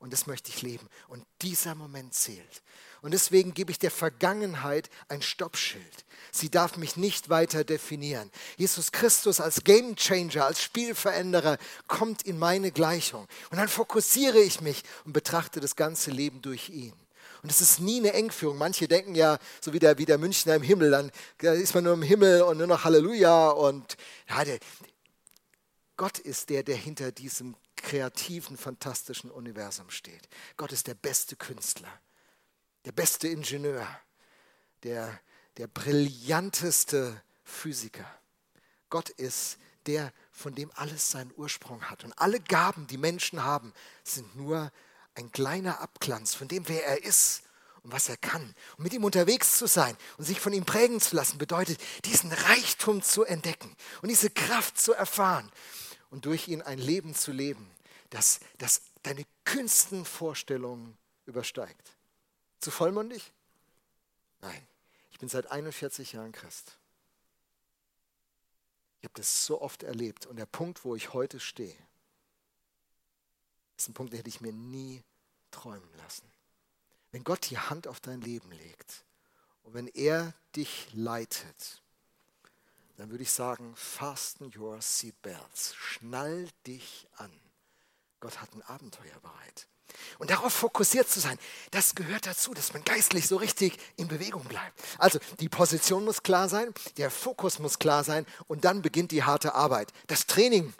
Und 0.00 0.12
das 0.12 0.26
möchte 0.26 0.50
ich 0.50 0.62
leben. 0.62 0.88
Und 1.06 1.24
dieser 1.42 1.76
Moment 1.76 2.14
zählt. 2.14 2.62
Und 3.02 3.10
deswegen 3.10 3.52
gebe 3.52 3.72
ich 3.72 3.80
der 3.80 3.90
Vergangenheit 3.90 4.88
ein 5.08 5.22
Stoppschild. 5.22 6.04
Sie 6.30 6.50
darf 6.50 6.76
mich 6.76 6.96
nicht 6.96 7.28
weiter 7.28 7.64
definieren. 7.64 8.30
Jesus 8.56 8.92
Christus 8.92 9.40
als 9.40 9.64
Gamechanger, 9.64 10.46
als 10.46 10.62
Spielveränderer 10.62 11.58
kommt 11.88 12.22
in 12.22 12.38
meine 12.38 12.70
Gleichung. 12.70 13.26
Und 13.50 13.58
dann 13.58 13.68
fokussiere 13.68 14.38
ich 14.38 14.60
mich 14.60 14.84
und 15.04 15.12
betrachte 15.12 15.58
das 15.58 15.74
ganze 15.74 16.12
Leben 16.12 16.42
durch 16.42 16.70
ihn. 16.70 16.94
Und 17.42 17.50
es 17.50 17.60
ist 17.60 17.80
nie 17.80 17.98
eine 17.98 18.12
Engführung. 18.12 18.56
Manche 18.56 18.86
denken 18.86 19.16
ja, 19.16 19.38
so 19.60 19.72
wie 19.72 19.80
der, 19.80 19.98
wie 19.98 20.06
der 20.06 20.18
Münchner 20.18 20.54
im 20.54 20.62
Himmel, 20.62 20.92
dann 20.92 21.10
ist 21.40 21.74
man 21.74 21.82
nur 21.82 21.94
im 21.94 22.02
Himmel 22.02 22.42
und 22.42 22.58
nur 22.58 22.68
noch 22.68 22.84
Halleluja. 22.84 23.50
Und 23.50 23.96
ja, 24.28 24.44
der, 24.44 24.60
Gott 25.96 26.20
ist 26.20 26.50
der, 26.50 26.62
der 26.62 26.76
hinter 26.76 27.10
diesem 27.10 27.56
kreativen, 27.74 28.56
fantastischen 28.56 29.28
Universum 29.32 29.90
steht. 29.90 30.28
Gott 30.56 30.70
ist 30.70 30.86
der 30.86 30.94
beste 30.94 31.34
Künstler 31.34 31.92
der 32.84 32.92
beste 32.92 33.28
Ingenieur, 33.28 33.86
der, 34.82 35.20
der 35.56 35.66
brillanteste 35.66 37.22
Physiker. 37.44 38.06
Gott 38.88 39.10
ist 39.10 39.58
der, 39.86 40.12
von 40.30 40.54
dem 40.54 40.70
alles 40.74 41.10
seinen 41.10 41.32
Ursprung 41.36 41.82
hat. 41.90 42.04
Und 42.04 42.12
alle 42.18 42.40
Gaben, 42.40 42.86
die 42.86 42.98
Menschen 42.98 43.44
haben, 43.44 43.72
sind 44.04 44.36
nur 44.36 44.70
ein 45.14 45.30
kleiner 45.32 45.80
Abglanz 45.80 46.34
von 46.34 46.48
dem, 46.48 46.68
wer 46.68 46.86
er 46.86 47.04
ist 47.04 47.42
und 47.82 47.92
was 47.92 48.08
er 48.08 48.16
kann. 48.16 48.54
Und 48.76 48.84
mit 48.84 48.92
ihm 48.92 49.04
unterwegs 49.04 49.58
zu 49.58 49.66
sein 49.66 49.96
und 50.16 50.24
sich 50.24 50.40
von 50.40 50.52
ihm 50.52 50.64
prägen 50.64 51.00
zu 51.00 51.16
lassen, 51.16 51.38
bedeutet, 51.38 51.80
diesen 52.04 52.32
Reichtum 52.32 53.02
zu 53.02 53.24
entdecken 53.24 53.74
und 54.00 54.08
diese 54.08 54.30
Kraft 54.30 54.80
zu 54.80 54.92
erfahren 54.92 55.50
und 56.10 56.26
durch 56.26 56.48
ihn 56.48 56.62
ein 56.62 56.78
Leben 56.78 57.14
zu 57.14 57.32
leben, 57.32 57.70
das, 58.10 58.40
das 58.58 58.82
deine 59.02 59.24
kühnsten 59.44 60.04
Vorstellungen 60.04 60.96
übersteigt. 61.26 61.96
Zu 62.62 62.70
vollmundig? 62.70 63.32
Nein, 64.40 64.66
ich 65.10 65.18
bin 65.18 65.28
seit 65.28 65.50
41 65.50 66.12
Jahren 66.12 66.30
Christ. 66.30 66.78
Ich 69.00 69.04
habe 69.04 69.14
das 69.14 69.44
so 69.44 69.60
oft 69.60 69.82
erlebt 69.82 70.26
und 70.26 70.36
der 70.36 70.46
Punkt, 70.46 70.84
wo 70.84 70.94
ich 70.94 71.12
heute 71.12 71.40
stehe, 71.40 71.76
ist 73.76 73.88
ein 73.88 73.94
Punkt, 73.94 74.12
den 74.12 74.18
hätte 74.18 74.28
ich 74.28 74.40
mir 74.40 74.52
nie 74.52 75.02
träumen 75.50 75.92
lassen. 75.96 76.30
Wenn 77.10 77.24
Gott 77.24 77.50
die 77.50 77.58
Hand 77.58 77.88
auf 77.88 77.98
dein 77.98 78.20
Leben 78.20 78.52
legt 78.52 79.04
und 79.64 79.74
wenn 79.74 79.88
er 79.88 80.32
dich 80.54 80.86
leitet, 80.92 81.82
dann 82.96 83.10
würde 83.10 83.24
ich 83.24 83.32
sagen, 83.32 83.74
fasten 83.74 84.52
your 84.56 84.80
seatbelts, 84.80 85.74
schnall 85.74 86.48
dich 86.64 87.08
an. 87.16 87.32
Gott 88.20 88.40
hat 88.40 88.54
ein 88.54 88.62
Abenteuer 88.62 89.18
bereit. 89.18 89.66
Und 90.18 90.30
darauf 90.30 90.52
fokussiert 90.52 91.08
zu 91.08 91.20
sein, 91.20 91.38
das 91.70 91.94
gehört 91.94 92.26
dazu, 92.26 92.54
dass 92.54 92.72
man 92.72 92.84
geistlich 92.84 93.28
so 93.28 93.36
richtig 93.36 93.76
in 93.96 94.08
Bewegung 94.08 94.44
bleibt. 94.44 94.80
Also 94.98 95.18
die 95.40 95.48
Position 95.48 96.04
muss 96.04 96.22
klar 96.22 96.48
sein, 96.48 96.72
der 96.96 97.10
Fokus 97.10 97.58
muss 97.58 97.78
klar 97.78 98.04
sein 98.04 98.26
und 98.46 98.64
dann 98.64 98.82
beginnt 98.82 99.10
die 99.10 99.24
harte 99.24 99.54
Arbeit. 99.54 99.92
Das 100.06 100.26
Training. 100.26 100.72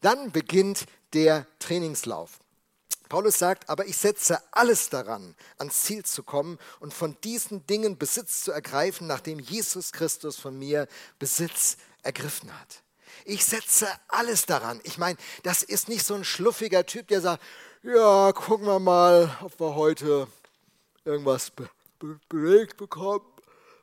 Dann 0.00 0.32
beginnt 0.32 0.86
der 1.12 1.46
Trainingslauf. 1.58 2.38
Paulus 3.10 3.38
sagt, 3.38 3.68
aber 3.68 3.86
ich 3.86 3.96
setze 3.96 4.40
alles 4.52 4.88
daran, 4.88 5.34
ans 5.58 5.82
Ziel 5.82 6.04
zu 6.04 6.22
kommen 6.22 6.58
und 6.78 6.94
von 6.94 7.16
diesen 7.24 7.66
Dingen 7.66 7.98
Besitz 7.98 8.44
zu 8.44 8.52
ergreifen, 8.52 9.08
nachdem 9.08 9.40
Jesus 9.40 9.90
Christus 9.90 10.38
von 10.38 10.56
mir 10.56 10.86
Besitz 11.18 11.76
ergriffen 12.02 12.56
hat. 12.56 12.82
Ich 13.24 13.44
setze 13.44 13.88
alles 14.06 14.46
daran. 14.46 14.80
Ich 14.84 14.96
meine, 14.96 15.18
das 15.42 15.64
ist 15.64 15.88
nicht 15.88 16.06
so 16.06 16.14
ein 16.14 16.24
schluffiger 16.24 16.86
Typ, 16.86 17.08
der 17.08 17.20
sagt, 17.20 17.42
ja, 17.82 18.32
gucken 18.32 18.66
wir 18.66 18.78
mal, 18.78 19.36
ob 19.42 19.58
wir 19.58 19.74
heute 19.74 20.26
irgendwas 21.04 21.50
be 21.50 21.68
be 21.98 22.18
belegt 22.28 22.76
bekommen. 22.76 23.24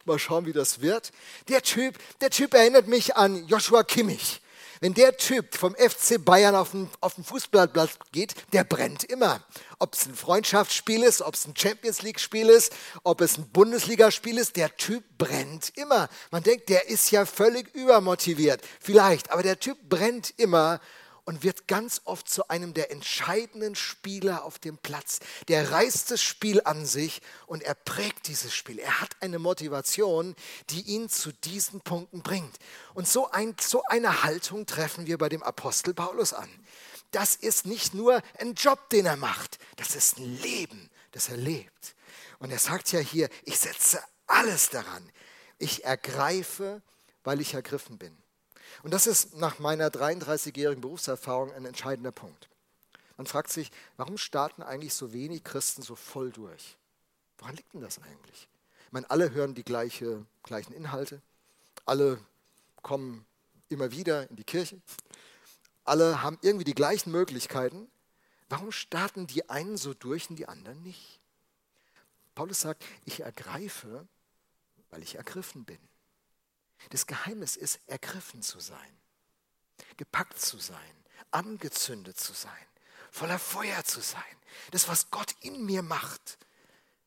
mal 0.06 0.20
schauen, 0.20 0.46
wie 0.46 0.54
das 0.54 0.82
wird. 0.82 1.12
Der 1.50 1.62
Typ, 1.62 1.98
der 2.22 2.30
Typ 2.30 2.54
erinnert 2.54 2.88
mich 2.88 3.16
an 3.16 3.48
Joshua 3.48 3.84
Kimmich. 3.84 4.42
Wenn 4.80 4.94
der 4.94 5.18
Typ 5.18 5.56
vom 5.56 5.76
FC 5.76 6.24
Bayern 6.24 6.56
auf 6.56 6.72
den, 6.72 6.90
auf 7.02 7.16
den 7.16 7.24
Fußballplatz 7.24 7.98
geht, 8.12 8.36
der 8.54 8.64
brennt 8.64 9.04
immer. 9.04 9.42
Ob 9.80 9.96
es 9.96 10.06
ein 10.06 10.16
Freundschaftsspiel 10.16 11.02
ist, 11.02 11.22
ob 11.24 11.34
es 11.34 11.48
ein 11.48 11.56
Champions 11.58 12.04
League-Spiel 12.04 12.50
ist, 12.50 12.72
ob 13.04 13.22
es 13.22 13.38
ein 13.38 13.50
Bundesligaspiel 13.50 14.38
ist, 14.38 14.56
der 14.56 14.76
Typ 14.78 15.04
brennt 15.18 15.72
immer. 15.76 16.10
Man 16.30 16.44
denkt, 16.44 16.70
der 16.70 16.90
ist 16.90 17.10
ja 17.10 17.26
völlig 17.26 17.74
übermotiviert. 17.74 18.62
Vielleicht, 18.80 19.32
aber 19.32 19.42
der 19.42 19.60
Typ 19.60 19.78
brennt 19.90 20.34
immer 20.38 20.80
und 21.28 21.44
wird 21.44 21.68
ganz 21.68 22.00
oft 22.06 22.30
zu 22.30 22.48
einem 22.48 22.74
der 22.74 22.90
entscheidenden 22.90 23.76
Spieler 23.76 24.46
auf 24.46 24.60
dem 24.60 24.78
Platz. 24.78 25.20
Der 25.50 25.72
reißt 25.72 26.10
das 26.10 26.22
Spiel 26.22 26.62
an 26.64 26.86
sich 26.86 27.22
und 27.48 27.64
er 27.64 27.76
prägt 27.76 28.30
dieses 28.30 28.56
Spiel. 28.56 28.80
Er 28.80 29.02
hat 29.02 29.18
eine 29.20 29.38
Motivation, 29.38 30.38
die 30.70 30.84
ihn 30.84 31.10
zu 31.10 31.34
diesen 31.34 31.82
Punkten 31.82 32.22
bringt. 32.22 32.58
Und 32.94 33.10
so, 33.10 33.30
ein, 33.30 33.58
so 33.60 33.84
eine 33.90 34.24
Haltung 34.24 34.66
treffen 34.66 35.06
wir 35.06 35.18
bei 35.18 35.28
dem 35.28 35.44
Apostel 35.44 35.94
Paulus 35.94 36.32
an. 36.32 36.50
Das 37.12 37.36
ist 37.36 37.66
nicht 37.66 37.94
nur 37.94 38.22
ein 38.40 38.54
Job, 38.54 38.90
den 38.90 39.06
er 39.06 39.18
macht, 39.18 39.60
das 39.76 39.96
ist 39.96 40.20
ein 40.20 40.42
Leben, 40.42 40.90
das 41.12 41.28
er 41.28 41.38
lebt. 41.38 41.96
Und 42.40 42.52
er 42.52 42.60
sagt 42.60 42.94
ja 42.94 43.00
hier, 43.00 43.28
ich 43.44 43.60
setze 43.60 44.02
alles 44.28 44.70
daran. 44.70 45.12
Ich 45.58 45.84
ergreife, 45.84 46.82
weil 47.26 47.42
ich 47.42 47.54
ergriffen 47.54 47.98
bin. 47.98 48.18
Und 48.88 48.94
das 48.94 49.06
ist 49.06 49.36
nach 49.36 49.60
meiner 49.60 49.90
33-jährigen 49.90 50.80
Berufserfahrung 50.80 51.52
ein 51.52 51.66
entscheidender 51.66 52.14
Punkt. 52.14 52.48
Man 53.18 53.28
fragt 53.28 53.52
sich, 53.52 53.70
warum 53.98 54.18
starten 54.18 54.64
eigentlich 54.64 54.94
so 54.94 55.12
wenig 55.12 55.44
Christen 55.44 55.82
so 55.82 55.98
voll 55.98 56.32
durch? 56.32 56.78
Woran 57.38 57.58
liegt 57.58 57.74
denn 57.74 57.82
das 57.82 58.02
eigentlich? 58.02 58.48
Ich 58.86 58.92
meine, 58.94 59.12
alle 59.12 59.32
hören 59.32 59.56
die 59.56 59.66
gleiche, 59.66 60.26
gleichen 60.42 60.72
Inhalte, 60.72 61.22
alle 61.86 62.18
kommen 62.82 63.26
immer 63.68 63.92
wieder 63.92 64.30
in 64.30 64.38
die 64.38 64.46
Kirche, 64.46 64.80
alle 65.84 66.24
haben 66.24 66.38
irgendwie 66.42 66.64
die 66.64 66.74
gleichen 66.74 67.12
Möglichkeiten. 67.12 67.90
Warum 68.48 68.72
starten 68.72 69.28
die 69.28 69.50
einen 69.50 69.76
so 69.76 69.94
durch 69.94 70.30
und 70.30 70.38
die 70.38 70.48
anderen 70.48 70.82
nicht? 70.84 71.20
Paulus 72.36 72.62
sagt, 72.62 72.86
ich 73.04 73.20
ergreife, 73.20 74.08
weil 74.92 75.04
ich 75.04 75.16
ergriffen 75.16 75.66
bin. 75.66 75.80
Das 76.90 77.08
Geheimnis 77.08 77.56
ist, 77.56 77.80
ergriffen 77.88 78.42
zu 78.42 78.60
sein, 78.60 78.98
gepackt 79.98 80.40
zu 80.40 80.58
sein, 80.58 80.78
angezündet 81.32 82.20
zu 82.20 82.34
sein, 82.34 82.52
voller 83.12 83.40
Feuer 83.40 83.84
zu 83.84 84.02
sein. 84.02 84.22
Das, 84.72 84.88
was 84.88 85.12
Gott 85.12 85.36
in 85.42 85.66
mir 85.66 85.82
macht, 85.82 86.38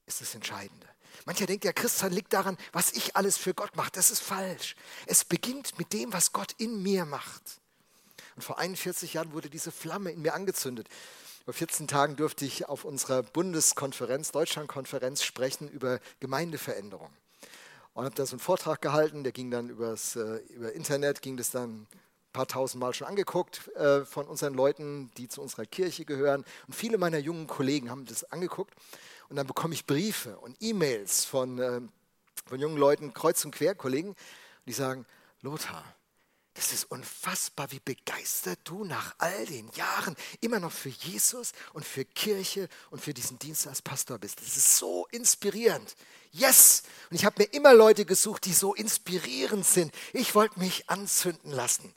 ist 0.06 0.20
das 0.20 0.34
Entscheidende. 0.34 0.86
Mancher 1.24 1.46
denkt, 1.46 1.64
der 1.64 1.72
Christsein 1.72 2.12
liegt 2.12 2.32
daran, 2.32 2.56
was 2.72 2.92
ich 2.92 3.16
alles 3.16 3.36
für 3.36 3.54
Gott 3.54 3.76
mache. 3.76 3.90
Das 3.92 4.10
ist 4.10 4.20
falsch. 4.20 4.76
Es 5.06 5.24
beginnt 5.24 5.78
mit 5.78 5.92
dem, 5.92 6.12
was 6.12 6.32
Gott 6.32 6.52
in 6.58 6.82
mir 6.82 7.04
macht. 7.04 7.60
Und 8.36 8.42
vor 8.42 8.58
41 8.58 9.14
Jahren 9.14 9.32
wurde 9.32 9.50
diese 9.50 9.72
Flamme 9.72 10.12
in 10.12 10.22
mir 10.22 10.34
angezündet. 10.34 10.88
Vor 11.44 11.54
14 11.54 11.88
Tagen 11.88 12.16
durfte 12.16 12.44
ich 12.44 12.68
auf 12.68 12.84
unserer 12.84 13.22
Bundeskonferenz, 13.22 14.30
Deutschlandkonferenz, 14.30 15.22
sprechen 15.22 15.68
über 15.68 16.00
Gemeindeveränderung 16.20 17.12
und 18.00 18.06
habe 18.06 18.14
da 18.14 18.24
so 18.24 18.32
einen 18.32 18.40
Vortrag 18.40 18.80
gehalten, 18.80 19.24
der 19.24 19.32
ging 19.32 19.50
dann 19.50 19.68
übers, 19.68 20.16
äh, 20.16 20.36
über 20.48 20.72
Internet, 20.72 21.20
ging 21.20 21.36
das 21.36 21.50
dann 21.50 21.82
ein 21.82 21.88
paar 22.32 22.48
tausend 22.48 22.80
Mal 22.80 22.94
schon 22.94 23.06
angeguckt 23.06 23.68
äh, 23.76 24.06
von 24.06 24.26
unseren 24.26 24.54
Leuten, 24.54 25.10
die 25.18 25.28
zu 25.28 25.42
unserer 25.42 25.66
Kirche 25.66 26.06
gehören. 26.06 26.46
Und 26.66 26.74
viele 26.74 26.96
meiner 26.96 27.18
jungen 27.18 27.46
Kollegen 27.46 27.90
haben 27.90 28.06
das 28.06 28.24
angeguckt. 28.32 28.72
Und 29.28 29.36
dann 29.36 29.46
bekomme 29.46 29.74
ich 29.74 29.84
Briefe 29.84 30.38
und 30.38 30.56
E-Mails 30.60 31.26
von, 31.26 31.58
äh, 31.58 31.82
von 32.46 32.58
jungen 32.58 32.78
Leuten, 32.78 33.12
kreuz 33.12 33.44
und 33.44 33.50
quer 33.54 33.74
Kollegen, 33.74 34.16
die 34.64 34.72
sagen, 34.72 35.04
Lothar, 35.42 35.84
es 36.54 36.72
ist 36.72 36.90
unfassbar, 36.90 37.70
wie 37.70 37.80
begeistert 37.80 38.58
du 38.64 38.84
nach 38.84 39.14
all 39.18 39.46
den 39.46 39.70
Jahren 39.72 40.16
immer 40.40 40.58
noch 40.58 40.72
für 40.72 40.88
Jesus 40.88 41.52
und 41.72 41.84
für 41.84 42.04
Kirche 42.04 42.68
und 42.90 43.00
für 43.00 43.14
diesen 43.14 43.38
Dienst 43.38 43.66
als 43.66 43.82
Pastor 43.82 44.18
bist. 44.18 44.40
Das 44.40 44.56
ist 44.56 44.76
so 44.76 45.06
inspirierend. 45.12 45.94
Yes! 46.32 46.82
Und 47.10 47.16
ich 47.16 47.24
habe 47.24 47.42
mir 47.42 47.52
immer 47.52 47.72
Leute 47.72 48.04
gesucht, 48.04 48.44
die 48.44 48.52
so 48.52 48.74
inspirierend 48.74 49.64
sind. 49.64 49.94
Ich 50.12 50.34
wollte 50.34 50.58
mich 50.58 50.90
anzünden 50.90 51.52
lassen. 51.52 51.94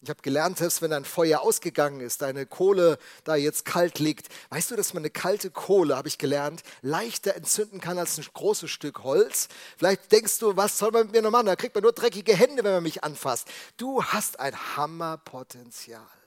Ich 0.00 0.10
habe 0.10 0.22
gelernt, 0.22 0.58
selbst 0.58 0.80
wenn 0.80 0.92
ein 0.92 1.04
Feuer 1.04 1.40
ausgegangen 1.40 2.00
ist, 2.00 2.22
deine 2.22 2.46
Kohle 2.46 2.98
da 3.24 3.34
jetzt 3.34 3.64
kalt 3.64 3.98
liegt, 3.98 4.28
weißt 4.50 4.70
du, 4.70 4.76
dass 4.76 4.94
man 4.94 5.00
eine 5.00 5.10
kalte 5.10 5.50
Kohle, 5.50 5.96
habe 5.96 6.06
ich 6.06 6.18
gelernt, 6.18 6.62
leichter 6.82 7.34
entzünden 7.34 7.80
kann 7.80 7.98
als 7.98 8.16
ein 8.16 8.24
großes 8.32 8.70
Stück 8.70 9.02
Holz. 9.02 9.48
Vielleicht 9.76 10.12
denkst 10.12 10.38
du, 10.38 10.56
was 10.56 10.78
soll 10.78 10.92
man 10.92 11.06
mit 11.06 11.12
mir 11.12 11.22
noch 11.22 11.32
machen? 11.32 11.46
Da 11.46 11.56
kriegt 11.56 11.74
man 11.74 11.82
nur 11.82 11.92
dreckige 11.92 12.36
Hände, 12.36 12.62
wenn 12.62 12.74
man 12.74 12.82
mich 12.84 13.02
anfasst. 13.02 13.48
Du 13.76 14.04
hast 14.04 14.38
ein 14.38 14.54
Hammerpotenzial. 14.76 16.17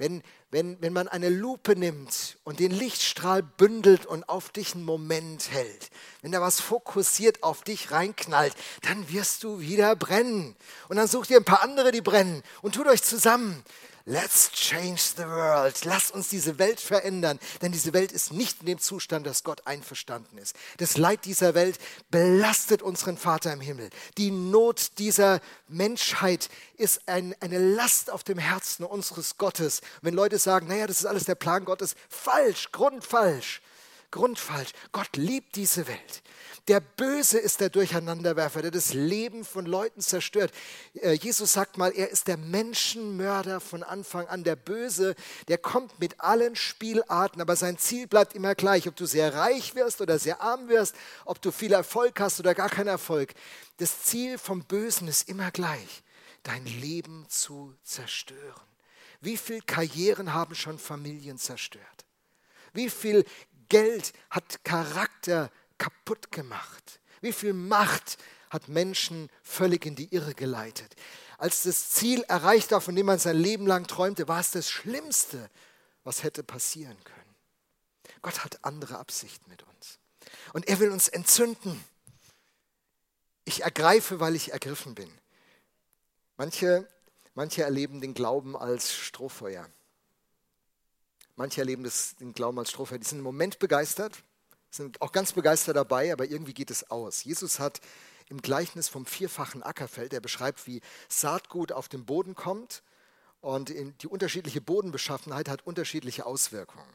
Wenn, 0.00 0.22
wenn, 0.50 0.80
wenn 0.80 0.94
man 0.94 1.08
eine 1.08 1.28
Lupe 1.28 1.76
nimmt 1.76 2.38
und 2.44 2.58
den 2.58 2.70
Lichtstrahl 2.70 3.42
bündelt 3.42 4.06
und 4.06 4.26
auf 4.30 4.48
dich 4.48 4.74
einen 4.74 4.86
Moment 4.86 5.50
hält, 5.50 5.90
wenn 6.22 6.32
da 6.32 6.40
was 6.40 6.58
fokussiert 6.58 7.42
auf 7.42 7.64
dich 7.64 7.90
reinknallt, 7.90 8.54
dann 8.80 9.10
wirst 9.10 9.44
du 9.44 9.60
wieder 9.60 9.94
brennen. 9.96 10.56
Und 10.88 10.96
dann 10.96 11.06
sucht 11.06 11.28
ihr 11.28 11.36
ein 11.36 11.44
paar 11.44 11.62
andere, 11.62 11.92
die 11.92 12.00
brennen 12.00 12.42
und 12.62 12.76
tut 12.76 12.86
euch 12.86 13.02
zusammen. 13.02 13.62
Let's 14.06 14.50
change 14.52 15.02
the 15.16 15.24
world. 15.24 15.84
Lass 15.84 16.10
uns 16.10 16.28
diese 16.28 16.58
Welt 16.58 16.80
verändern, 16.80 17.38
denn 17.60 17.70
diese 17.70 17.92
Welt 17.92 18.12
ist 18.12 18.32
nicht 18.32 18.60
in 18.60 18.66
dem 18.66 18.78
Zustand, 18.78 19.26
dass 19.26 19.44
Gott 19.44 19.66
einverstanden 19.66 20.38
ist. 20.38 20.56
Das 20.78 20.96
Leid 20.96 21.24
dieser 21.24 21.54
Welt 21.54 21.78
belastet 22.10 22.82
unseren 22.82 23.18
Vater 23.18 23.52
im 23.52 23.60
Himmel. 23.60 23.90
Die 24.16 24.30
Not 24.30 24.98
dieser 24.98 25.40
Menschheit 25.68 26.48
ist 26.76 27.06
ein, 27.06 27.34
eine 27.40 27.58
Last 27.58 28.10
auf 28.10 28.24
dem 28.24 28.38
Herzen 28.38 28.84
unseres 28.84 29.36
Gottes. 29.36 29.82
wenn 30.00 30.14
Leute 30.14 30.38
sagen, 30.38 30.66
naja, 30.66 30.86
das 30.86 31.00
ist 31.00 31.06
alles 31.06 31.24
der 31.24 31.34
Plan 31.34 31.64
Gottes, 31.64 31.94
falsch, 32.08 32.72
grundfalsch. 32.72 33.60
Grundfalsch. 34.10 34.72
Gott 34.92 35.16
liebt 35.16 35.56
diese 35.56 35.86
Welt. 35.86 36.22
Der 36.68 36.80
Böse 36.80 37.38
ist 37.38 37.60
der 37.60 37.70
Durcheinanderwerfer, 37.70 38.62
der 38.62 38.70
das 38.70 38.92
Leben 38.92 39.44
von 39.44 39.66
Leuten 39.66 40.00
zerstört. 40.00 40.52
Äh, 40.94 41.12
Jesus 41.12 41.52
sagt 41.52 41.78
mal, 41.78 41.90
er 41.90 42.10
ist 42.10 42.28
der 42.28 42.36
Menschenmörder 42.36 43.60
von 43.60 43.82
Anfang 43.82 44.26
an. 44.28 44.44
Der 44.44 44.56
Böse, 44.56 45.14
der 45.48 45.58
kommt 45.58 45.98
mit 45.98 46.20
allen 46.20 46.56
Spielarten, 46.56 47.40
aber 47.40 47.56
sein 47.56 47.78
Ziel 47.78 48.06
bleibt 48.06 48.34
immer 48.34 48.54
gleich. 48.54 48.86
Ob 48.86 48.96
du 48.96 49.06
sehr 49.06 49.34
reich 49.34 49.74
wirst 49.74 50.00
oder 50.00 50.18
sehr 50.18 50.40
arm 50.42 50.68
wirst, 50.68 50.94
ob 51.24 51.40
du 51.40 51.50
viel 51.50 51.72
Erfolg 51.72 52.20
hast 52.20 52.40
oder 52.40 52.54
gar 52.54 52.68
keinen 52.68 52.88
Erfolg. 52.88 53.34
Das 53.78 54.02
Ziel 54.02 54.38
vom 54.38 54.64
Bösen 54.64 55.08
ist 55.08 55.28
immer 55.28 55.50
gleich, 55.50 56.02
dein 56.42 56.66
Leben 56.66 57.26
zu 57.28 57.74
zerstören. 57.82 58.60
Wie 59.20 59.36
viele 59.36 59.62
Karrieren 59.62 60.34
haben 60.34 60.54
schon 60.54 60.78
Familien 60.78 61.38
zerstört? 61.38 61.84
Wie 62.72 62.88
viel 62.88 63.24
Geld 63.70 64.12
hat 64.28 64.62
Charakter 64.64 65.50
kaputt 65.78 66.30
gemacht? 66.30 67.00
Wie 67.22 67.32
viel 67.32 67.54
Macht 67.54 68.18
hat 68.50 68.68
Menschen 68.68 69.30
völlig 69.42 69.86
in 69.86 69.96
die 69.96 70.12
Irre 70.14 70.34
geleitet? 70.34 70.94
Als 71.38 71.62
das 71.62 71.88
Ziel 71.90 72.22
erreicht 72.24 72.70
war, 72.72 72.82
von 72.82 72.94
dem 72.94 73.06
man 73.06 73.18
sein 73.18 73.38
Leben 73.38 73.66
lang 73.66 73.86
träumte, 73.86 74.28
war 74.28 74.40
es 74.40 74.50
das 74.50 74.68
Schlimmste, 74.70 75.48
was 76.04 76.22
hätte 76.22 76.42
passieren 76.42 77.02
können. 77.04 77.34
Gott 78.20 78.44
hat 78.44 78.62
andere 78.64 78.98
Absichten 78.98 79.48
mit 79.48 79.62
uns. 79.62 79.98
Und 80.52 80.68
er 80.68 80.78
will 80.80 80.90
uns 80.90 81.08
entzünden. 81.08 81.82
Ich 83.44 83.62
ergreife, 83.62 84.20
weil 84.20 84.34
ich 84.34 84.52
ergriffen 84.52 84.94
bin. 84.94 85.10
Manche, 86.36 86.86
manche 87.34 87.62
erleben 87.62 88.00
den 88.00 88.14
Glauben 88.14 88.56
als 88.56 88.92
Strohfeuer. 88.92 89.66
Manche 91.36 91.60
erleben 91.60 91.84
das, 91.84 92.16
den 92.16 92.32
Glauben 92.32 92.58
als 92.58 92.70
Strohfeuer. 92.70 92.98
Die 92.98 93.06
sind 93.06 93.18
im 93.18 93.24
Moment 93.24 93.58
begeistert, 93.58 94.22
sind 94.70 95.00
auch 95.00 95.12
ganz 95.12 95.32
begeistert 95.32 95.76
dabei, 95.76 96.12
aber 96.12 96.26
irgendwie 96.26 96.54
geht 96.54 96.70
es 96.70 96.90
aus. 96.90 97.24
Jesus 97.24 97.58
hat 97.58 97.80
im 98.28 98.40
Gleichnis 98.40 98.88
vom 98.88 99.06
vierfachen 99.06 99.62
Ackerfeld, 99.62 100.12
der 100.12 100.20
beschreibt, 100.20 100.66
wie 100.66 100.80
Saatgut 101.08 101.72
auf 101.72 101.88
den 101.88 102.04
Boden 102.04 102.34
kommt 102.34 102.82
und 103.40 103.70
die 103.70 104.06
unterschiedliche 104.06 104.60
Bodenbeschaffenheit 104.60 105.48
hat 105.48 105.66
unterschiedliche 105.66 106.26
Auswirkungen. 106.26 106.86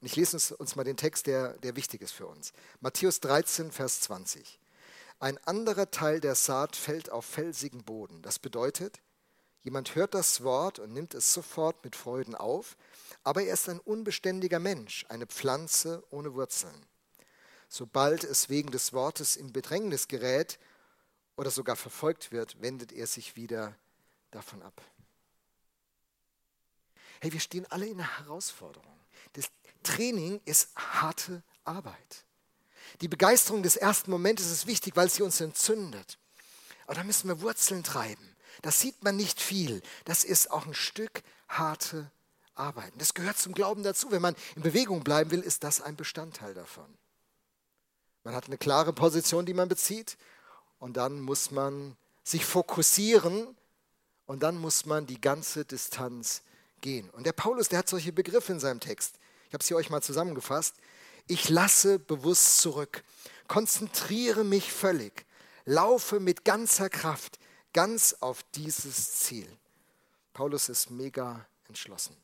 Und 0.00 0.06
ich 0.06 0.16
lese 0.16 0.36
uns, 0.36 0.50
uns 0.50 0.74
mal 0.74 0.84
den 0.84 0.96
Text, 0.96 1.26
der, 1.28 1.54
der 1.58 1.76
wichtig 1.76 2.02
ist 2.02 2.12
für 2.12 2.26
uns. 2.26 2.52
Matthäus 2.80 3.20
13, 3.20 3.70
Vers 3.70 4.00
20. 4.00 4.58
Ein 5.20 5.38
anderer 5.46 5.92
Teil 5.92 6.20
der 6.20 6.34
Saat 6.34 6.74
fällt 6.74 7.10
auf 7.10 7.24
felsigen 7.24 7.84
Boden. 7.84 8.20
Das 8.22 8.40
bedeutet, 8.40 8.98
jemand 9.62 9.94
hört 9.94 10.14
das 10.14 10.42
Wort 10.42 10.78
und 10.78 10.92
nimmt 10.92 11.14
es 11.14 11.32
sofort 11.32 11.84
mit 11.84 11.96
Freuden 11.96 12.34
auf, 12.34 12.76
aber 13.24 13.42
er 13.42 13.54
ist 13.54 13.68
ein 13.68 13.80
unbeständiger 13.80 14.58
Mensch, 14.58 15.06
eine 15.08 15.26
Pflanze 15.26 16.02
ohne 16.10 16.34
Wurzeln. 16.34 16.86
Sobald 17.68 18.24
es 18.24 18.48
wegen 18.48 18.70
des 18.70 18.92
Wortes 18.92 19.36
in 19.36 19.52
Bedrängnis 19.52 20.08
gerät 20.08 20.58
oder 21.36 21.50
sogar 21.50 21.76
verfolgt 21.76 22.30
wird, 22.30 22.60
wendet 22.60 22.92
er 22.92 23.06
sich 23.06 23.36
wieder 23.36 23.74
davon 24.30 24.62
ab. 24.62 24.82
Hey, 27.20 27.32
wir 27.32 27.40
stehen 27.40 27.66
alle 27.70 27.86
in 27.86 28.00
einer 28.00 28.18
Herausforderung. 28.18 28.98
Das 29.34 29.46
Training 29.82 30.40
ist 30.44 30.74
harte 30.76 31.42
Arbeit. 31.64 32.24
Die 33.00 33.08
Begeisterung 33.08 33.62
des 33.62 33.76
ersten 33.76 34.10
Momentes 34.10 34.50
ist 34.50 34.66
wichtig, 34.66 34.96
weil 34.96 35.08
sie 35.08 35.22
uns 35.22 35.40
entzündet. 35.40 36.18
Aber 36.84 36.96
da 36.96 37.04
müssen 37.04 37.28
wir 37.28 37.40
Wurzeln 37.40 37.84
treiben. 37.84 38.31
Das 38.60 38.80
sieht 38.80 39.02
man 39.02 39.16
nicht 39.16 39.40
viel. 39.40 39.82
Das 40.04 40.24
ist 40.24 40.50
auch 40.50 40.66
ein 40.66 40.74
Stück 40.74 41.22
harte 41.48 42.10
Arbeit. 42.54 42.92
Das 42.98 43.14
gehört 43.14 43.38
zum 43.38 43.54
Glauben 43.54 43.82
dazu. 43.82 44.10
Wenn 44.10 44.22
man 44.22 44.36
in 44.56 44.62
Bewegung 44.62 45.02
bleiben 45.02 45.30
will, 45.30 45.40
ist 45.40 45.64
das 45.64 45.80
ein 45.80 45.96
Bestandteil 45.96 46.54
davon. 46.54 46.86
Man 48.24 48.34
hat 48.34 48.46
eine 48.46 48.58
klare 48.58 48.92
Position, 48.92 49.46
die 49.46 49.54
man 49.54 49.68
bezieht. 49.68 50.16
Und 50.78 50.96
dann 50.96 51.20
muss 51.20 51.50
man 51.50 51.96
sich 52.22 52.44
fokussieren. 52.44 53.56
Und 54.26 54.42
dann 54.42 54.58
muss 54.58 54.86
man 54.86 55.06
die 55.06 55.20
ganze 55.20 55.64
Distanz 55.64 56.42
gehen. 56.80 57.08
Und 57.10 57.24
der 57.24 57.32
Paulus, 57.32 57.68
der 57.68 57.80
hat 57.80 57.88
solche 57.88 58.12
Begriffe 58.12 58.52
in 58.52 58.60
seinem 58.60 58.80
Text. 58.80 59.16
Ich 59.48 59.54
habe 59.54 59.64
sie 59.64 59.74
euch 59.74 59.90
mal 59.90 60.02
zusammengefasst. 60.02 60.76
Ich 61.26 61.48
lasse 61.48 61.98
bewusst 61.98 62.58
zurück, 62.58 63.04
konzentriere 63.46 64.44
mich 64.44 64.72
völlig, 64.72 65.24
laufe 65.64 66.20
mit 66.20 66.44
ganzer 66.44 66.90
Kraft 66.90 67.38
ganz 67.72 68.16
auf 68.20 68.42
dieses 68.54 69.20
Ziel. 69.20 69.48
Paulus 70.32 70.68
ist 70.68 70.90
mega 70.90 71.46
entschlossen. 71.68 72.16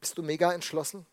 Bist 0.00 0.16
du 0.16 0.22
mega 0.22 0.52
entschlossen? 0.52 1.06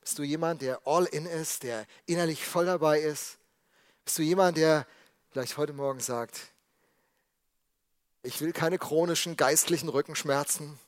Bist 0.00 0.18
du 0.18 0.22
jemand, 0.22 0.62
der 0.62 0.80
all 0.86 1.04
in 1.06 1.26
ist, 1.26 1.62
der 1.62 1.86
innerlich 2.06 2.46
voll 2.46 2.66
dabei 2.66 3.00
ist? 3.00 3.38
Bist 4.04 4.18
du 4.18 4.22
jemand, 4.22 4.56
der 4.56 4.86
vielleicht 5.30 5.56
heute 5.56 5.72
Morgen 5.72 6.00
sagt, 6.00 6.40
ich 8.22 8.40
will 8.40 8.52
keine 8.52 8.78
chronischen 8.78 9.36
geistlichen 9.36 9.88
Rückenschmerzen. 9.88 10.78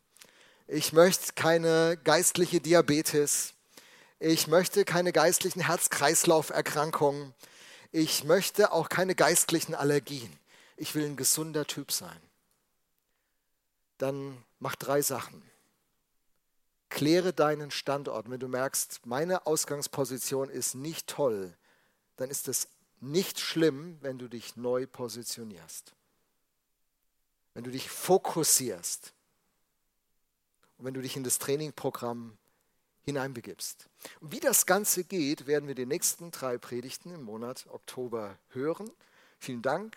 Ich 0.66 0.92
möchte 0.92 1.34
keine 1.34 1.96
geistliche 2.02 2.60
Diabetes. 2.60 3.54
Ich 4.18 4.48
möchte 4.48 4.84
keine 4.84 5.12
geistlichen 5.12 5.60
Herz-Kreislauf-Erkrankungen. 5.60 7.34
Ich 7.92 8.24
möchte 8.24 8.72
auch 8.72 8.88
keine 8.88 9.14
geistlichen 9.14 9.74
Allergien. 9.74 10.36
Ich 10.78 10.94
will 10.94 11.04
ein 11.04 11.16
gesunder 11.16 11.66
Typ 11.66 11.90
sein. 11.90 12.20
Dann 13.98 14.44
mach 14.60 14.76
drei 14.76 15.02
Sachen. 15.02 15.42
Kläre 16.88 17.32
deinen 17.32 17.72
Standort. 17.72 18.30
Wenn 18.30 18.38
du 18.38 18.46
merkst, 18.46 19.04
meine 19.04 19.46
Ausgangsposition 19.46 20.48
ist 20.48 20.76
nicht 20.76 21.08
toll, 21.08 21.52
dann 22.16 22.30
ist 22.30 22.46
es 22.46 22.68
nicht 23.00 23.40
schlimm, 23.40 23.98
wenn 24.02 24.18
du 24.18 24.28
dich 24.28 24.56
neu 24.56 24.86
positionierst. 24.86 25.92
Wenn 27.54 27.64
du 27.64 27.72
dich 27.72 27.90
fokussierst 27.90 29.12
und 30.78 30.84
wenn 30.84 30.94
du 30.94 31.02
dich 31.02 31.16
in 31.16 31.24
das 31.24 31.40
Trainingprogramm 31.40 32.38
hineinbegibst. 33.02 33.88
Und 34.20 34.30
wie 34.30 34.40
das 34.40 34.64
Ganze 34.64 35.02
geht, 35.02 35.48
werden 35.48 35.66
wir 35.66 35.74
die 35.74 35.86
nächsten 35.86 36.30
drei 36.30 36.56
Predigten 36.56 37.10
im 37.10 37.22
Monat 37.22 37.66
Oktober 37.68 38.38
hören. 38.50 38.88
Vielen 39.40 39.62
Dank 39.62 39.96